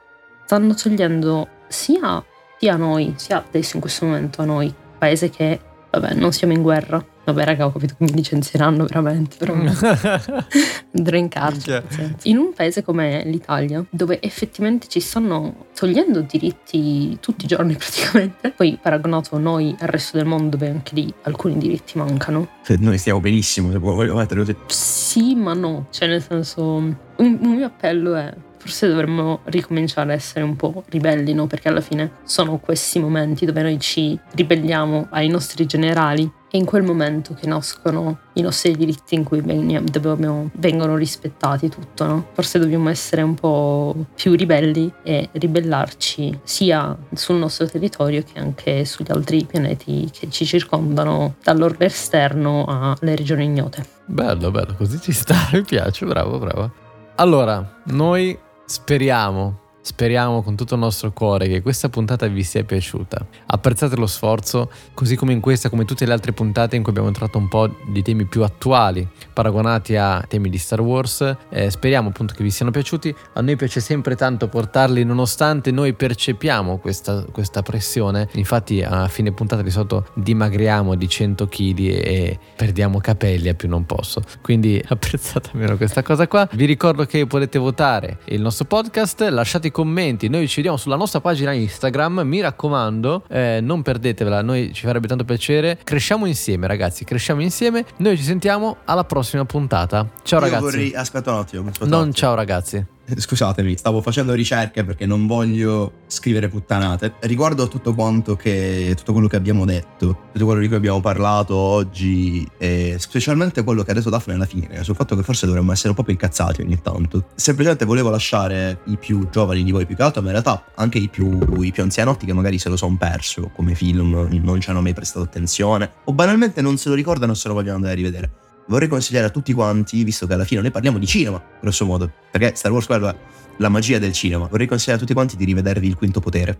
stanno 0.45 0.75
togliendo 0.75 1.49
sia, 1.69 2.25
sia 2.59 2.75
a 2.75 2.77
noi, 2.77 3.15
sia 3.17 3.45
adesso 3.47 3.77
in 3.77 3.81
questo 3.81 4.07
momento 4.07 4.43
a 4.43 4.45
noi, 4.45 4.73
paese 4.99 5.31
che 5.31 5.61
vabbè 5.91 6.15
non 6.15 6.33
siamo 6.33 6.53
in 6.53 6.63
guerra 6.63 7.05
Vabbè, 7.33 7.45
raga, 7.45 7.66
ho 7.66 7.73
capito 7.73 7.95
che 7.97 8.05
mi 8.05 8.12
licenzieranno 8.12 8.87
veramente, 8.87 9.37
però 9.38 9.55
andrò 9.55 11.16
in 11.16 11.29
carcere. 11.29 11.85
In 12.25 12.38
un 12.38 12.53
paese 12.53 12.83
come 12.83 13.23
l'Italia, 13.25 13.85
dove 13.88 14.21
effettivamente 14.21 14.88
ci 14.88 14.99
stanno 14.99 15.66
togliendo 15.73 16.23
diritti 16.23 17.16
tutti 17.21 17.45
i 17.45 17.49
giorni 17.49 17.75
praticamente, 17.79 18.51
poi 18.51 18.77
paragonato 18.83 19.38
noi 19.38 19.77
al 19.79 19.88
resto 19.88 20.16
del 20.16 20.27
mondo, 20.27 20.57
dove 20.57 20.71
anche 20.71 20.97
lì 20.97 21.14
alcuni 21.23 21.57
diritti 21.57 21.99
mancano. 21.99 22.49
Cioè, 22.64 22.79
noi 22.79 22.99
stiamo 22.99 23.21
benissimo, 23.21 23.71
se 23.71 23.79
voglio 23.79 24.16
mettere 24.16 24.40
così. 24.40 24.57
Sì, 24.66 25.37
ma 25.37 25.55
no, 25.55 25.87
cioè 25.90 26.09
nel 26.09 26.23
senso, 26.23 26.64
un, 26.64 26.97
un 27.16 27.55
mio 27.55 27.66
appello 27.66 28.16
è 28.16 28.35
forse 28.61 28.88
dovremmo 28.88 29.40
ricominciare 29.45 30.12
a 30.12 30.14
essere 30.14 30.45
un 30.45 30.55
po' 30.55 30.85
ribelli, 30.88 31.33
no? 31.33 31.47
Perché 31.47 31.69
alla 31.69 31.81
fine 31.81 32.11
sono 32.25 32.59
questi 32.59 32.99
momenti 32.99 33.47
dove 33.47 33.62
noi 33.62 33.79
ci 33.81 34.19
ribelliamo 34.33 35.07
ai 35.11 35.29
nostri 35.29 35.64
generali 35.64 36.31
è 36.51 36.57
in 36.57 36.65
quel 36.65 36.83
momento 36.83 37.35
che 37.35 37.47
nascono 37.47 38.19
i 38.35 38.41
nostri 38.41 38.77
diritti 38.77 39.15
in 39.15 39.23
cui 39.23 39.41
dobbiamo, 39.41 40.51
vengono 40.55 40.97
rispettati 40.97 41.69
tutto, 41.69 42.07
no? 42.07 42.27
Forse 42.33 42.59
dobbiamo 42.59 42.89
essere 42.89 43.23
un 43.23 43.35
po' 43.35 43.95
più 44.15 44.35
ribelli 44.35 44.93
e 45.05 45.29
ribellarci 45.33 46.41
sia 46.43 46.97
sul 47.15 47.37
nostro 47.37 47.67
territorio 47.67 48.23
che 48.23 48.41
anche 48.41 48.85
sugli 48.85 49.11
altri 49.11 49.45
pianeti 49.45 50.11
che 50.13 50.29
ci 50.31 50.45
circondano, 50.45 51.37
dall'orbe 51.43 51.87
esterno 51.87 52.65
alle 52.67 53.15
regioni 53.15 53.45
ignote. 53.45 53.87
Bello, 54.07 54.51
bello, 54.51 54.75
così 54.75 55.01
ci 55.01 55.13
sta, 55.13 55.37
mi 55.53 55.63
piace, 55.63 56.05
bravo, 56.05 56.39
bravo. 56.39 56.73
Allora, 57.17 57.81
noi 57.87 58.37
speriamo 58.65 59.60
Speriamo 59.83 60.43
con 60.43 60.57
tutto 60.57 60.75
il 60.75 60.81
nostro 60.81 61.11
cuore 61.11 61.49
che 61.49 61.62
questa 61.62 61.88
puntata 61.88 62.27
vi 62.27 62.43
sia 62.43 62.62
piaciuta. 62.64 63.27
Apprezzate 63.47 63.97
lo 63.97 64.07
sforzo, 64.07 64.71
così 64.93 65.16
come 65.16 65.33
in 65.33 65.40
questa, 65.40 65.71
come 65.71 65.87
tutte 65.87 66.05
le 66.05 66.12
altre 66.12 66.33
puntate 66.33 66.77
in 66.77 66.83
cui 66.83 66.93
abbiamo 66.93 67.11
trattato 67.12 67.38
un 67.38 67.49
po' 67.49 67.75
di 67.88 68.03
temi 68.03 68.27
più 68.27 68.43
attuali, 68.43 69.09
paragonati 69.33 69.97
a 69.97 70.23
temi 70.29 70.51
di 70.51 70.59
Star 70.59 70.83
Wars. 70.83 71.37
Eh, 71.49 71.71
speriamo 71.71 72.11
appunto 72.11 72.35
che 72.35 72.43
vi 72.43 72.51
siano 72.51 72.71
piaciuti. 72.71 73.14
A 73.35 73.40
noi 73.40 73.57
piace 73.57 73.81
sempre 73.81 74.16
tanto 74.16 74.49
portarli, 74.49 75.03
nonostante 75.03 75.71
noi 75.71 75.95
percepiamo 75.95 76.77
questa, 76.77 77.25
questa 77.33 77.62
pressione. 77.62 78.29
Infatti, 78.35 78.83
a 78.83 79.09
fine 79.09 79.33
puntata 79.33 79.62
di 79.62 79.71
solito 79.71 80.09
dimagriamo 80.14 80.95
di 80.95 81.09
100 81.09 81.47
kg 81.47 81.79
e 81.79 82.38
perdiamo 82.55 83.01
capelli 83.01 83.49
a 83.49 83.55
più 83.55 83.69
non 83.69 83.87
posso. 83.87 84.23
Quindi 84.43 84.81
apprezzate 84.87 85.51
almeno 85.55 85.79
questa 85.79 86.03
cosa 86.03 86.29
qua. 86.29 86.47
Vi 86.53 86.66
ricordo 86.66 87.07
che 87.07 87.27
potete 87.27 87.59
votare 87.59 88.19
il 88.27 88.43
nostro 88.43 88.66
podcast, 88.66 89.23
lasciate 89.23 89.70
i 89.71 89.73
commenti, 89.73 90.29
noi 90.29 90.47
ci 90.49 90.57
vediamo 90.57 90.77
sulla 90.77 90.97
nostra 90.97 91.21
pagina 91.21 91.53
Instagram, 91.53 92.23
mi 92.25 92.41
raccomando, 92.41 93.25
eh, 93.29 93.61
non 93.63 93.83
perdetevela, 93.83 94.43
noi 94.43 94.73
ci 94.75 94.85
farebbe 94.85 95.07
tanto 95.07 95.25
piacere. 95.25 95.79
Cresciamo 95.83 96.27
insieme 96.27 96.67
ragazzi, 96.67 97.05
cresciamo 97.05 97.41
insieme, 97.41 97.85
noi 97.97 98.17
ci 98.17 98.23
sentiamo 98.23 98.79
alla 98.85 99.05
prossima 99.05 99.45
puntata. 99.45 100.07
Ciao 100.23 100.41
Io 100.41 100.45
ragazzi. 100.45 100.63
Vorrei... 100.63 100.95
Aspetta 100.95 101.33
un 101.33 101.39
attimo. 101.39 101.69
Aspetta 101.69 101.89
non 101.89 102.01
attimo. 102.01 102.13
ciao 102.13 102.35
ragazzi. 102.35 102.85
Scusatemi, 103.16 103.77
stavo 103.77 104.01
facendo 104.01 104.33
ricerche 104.35 104.85
perché 104.85 105.07
non 105.07 105.27
voglio 105.27 105.92
scrivere 106.07 106.49
puttanate. 106.49 107.14
Riguardo 107.20 107.64
a 107.64 107.66
tutto 107.66 107.94
quanto 107.94 108.37
che 108.37 108.94
tutto 108.96 109.12
quello 109.12 109.29
che 109.29 109.37
abbiamo 109.37 109.64
detto, 109.64 110.29
tutto 110.33 110.44
quello 110.44 110.61
di 110.61 110.66
cui 110.68 110.77
abbiamo 110.77 111.01
parlato 111.01 111.55
oggi, 111.57 112.46
e 112.59 112.96
specialmente 112.99 113.64
quello 113.64 113.83
che 113.83 113.90
ha 113.90 113.94
detto 113.94 114.11
Daphne 114.11 114.35
alla 114.35 114.46
fine, 114.46 114.83
sul 114.85 114.94
fatto 114.94 115.16
che 115.16 115.23
forse 115.23 115.46
dovremmo 115.46 115.73
essere 115.73 115.88
un 115.90 115.94
po' 115.94 116.03
più 116.03 116.12
incazzati 116.12 116.62
ogni 116.62 116.81
tanto. 116.81 117.27
Semplicemente 117.35 117.85
volevo 117.85 118.11
lasciare 118.11 118.81
i 118.87 118.96
più 118.96 119.29
giovani 119.31 119.62
di 119.62 119.70
voi 119.70 119.87
più 119.87 119.96
che 119.96 120.03
altro, 120.03 120.20
ma 120.20 120.29
in 120.29 120.40
realtà 120.40 120.64
anche 120.77 120.99
i 120.99 121.09
più, 121.09 121.62
i 121.62 121.73
più 121.73 121.83
anzianotti 121.83 122.27
che 122.27 122.33
magari 122.33 122.59
se 122.59 122.68
lo 122.68 122.77
sono 122.77 122.96
perso 122.96 123.51
come 123.55 123.75
film, 123.75 124.29
non 124.42 124.61
ci 124.61 124.70
hanno 124.70 124.81
mai 124.81 124.94
prestato 124.94 125.25
attenzione, 125.25 125.90
o 126.05 126.12
banalmente 126.12 126.61
non 126.61 126.77
se 126.77 126.88
lo 126.88 126.94
ricordano 126.94 127.33
e 127.33 127.35
se 127.35 127.49
lo 127.49 127.55
vogliono 127.55 127.77
andare 127.77 127.92
a 127.92 127.96
rivedere 127.96 128.31
vorrei 128.71 128.89
consigliare 128.89 129.27
a 129.27 129.31
tutti 129.31 129.53
quanti, 129.53 130.03
visto 130.05 130.27
che 130.27 130.33
alla 130.33 130.45
fine 130.45 130.63
noi 130.63 130.71
parliamo 130.71 130.99
di 130.99 131.07
cinema, 131.07 131.43
grosso 131.61 131.85
modo, 131.85 132.11
perché 132.31 132.55
Star 132.55 132.71
Wars 132.71 132.87
è 132.87 133.15
la 133.59 133.69
magia 133.69 133.99
del 133.99 134.13
cinema, 134.13 134.47
vorrei 134.47 134.67
consigliare 134.67 134.97
a 134.97 135.01
tutti 135.01 135.13
quanti 135.13 135.37
di 135.37 135.45
rivedervi 135.45 135.87
Il 135.87 135.97
Quinto 135.97 136.21
Potere 136.21 136.59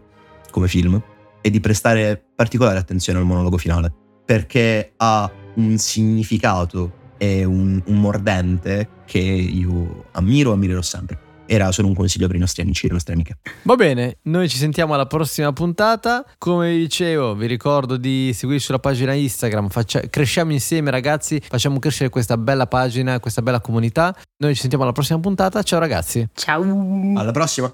come 0.51 0.69
film 0.69 1.01
e 1.41 1.51
di 1.51 1.61
prestare 1.61 2.23
particolare 2.35 2.79
attenzione 2.79 3.21
al 3.21 3.25
monologo 3.25 3.57
finale, 3.57 3.93
perché 4.25 4.93
ha 4.97 5.31
un 5.55 5.79
significato 5.79 6.99
e 7.17 7.45
un, 7.45 7.81
un 7.85 8.01
mordente 8.01 8.89
che 9.07 9.19
io 9.19 10.07
ammiro 10.13 10.51
e 10.51 10.55
ammirerò 10.55 10.83
sempre 10.83 11.30
era 11.53 11.73
solo 11.73 11.89
un 11.89 11.95
consiglio 11.95 12.29
per 12.29 12.37
i 12.37 12.39
nostri 12.39 12.63
amici 12.63 12.85
e 12.85 12.89
le 12.89 12.95
nostre 12.95 13.15
amiche. 13.15 13.39
Va 13.63 13.75
bene, 13.75 14.19
noi 14.23 14.49
ci 14.49 14.57
sentiamo 14.57 14.95
alla 14.95 15.07
prossima 15.07 15.53
puntata. 15.53 16.25
Come 16.39 16.71
vi 16.71 16.79
dicevo, 16.79 17.35
vi 17.35 17.47
ricordo 17.47 17.97
di 17.97 18.31
seguirci 18.33 18.67
sulla 18.67 18.79
pagina 18.79 19.13
Instagram. 19.15 19.69
Faccia, 19.69 20.01
cresciamo 20.09 20.53
insieme, 20.53 20.93
ragazzi. 20.93 21.43
Facciamo 21.45 21.81
crescere 21.81 22.09
questa 22.09 22.37
bella 22.37 22.69
pagina, 22.69 23.19
questa 23.19 23.43
bella 23.43 23.61
comunità. 23.61 24.17
Noi 24.39 24.55
ci 24.55 24.61
sentiamo 24.61 24.85
alla 24.85 24.93
prossima 24.93 25.19
puntata. 25.19 25.61
Ciao, 25.65 25.81
ragazzi. 25.81 26.25
Ciao. 26.35 26.63
Alla 27.17 27.33
prossima. 27.33 27.69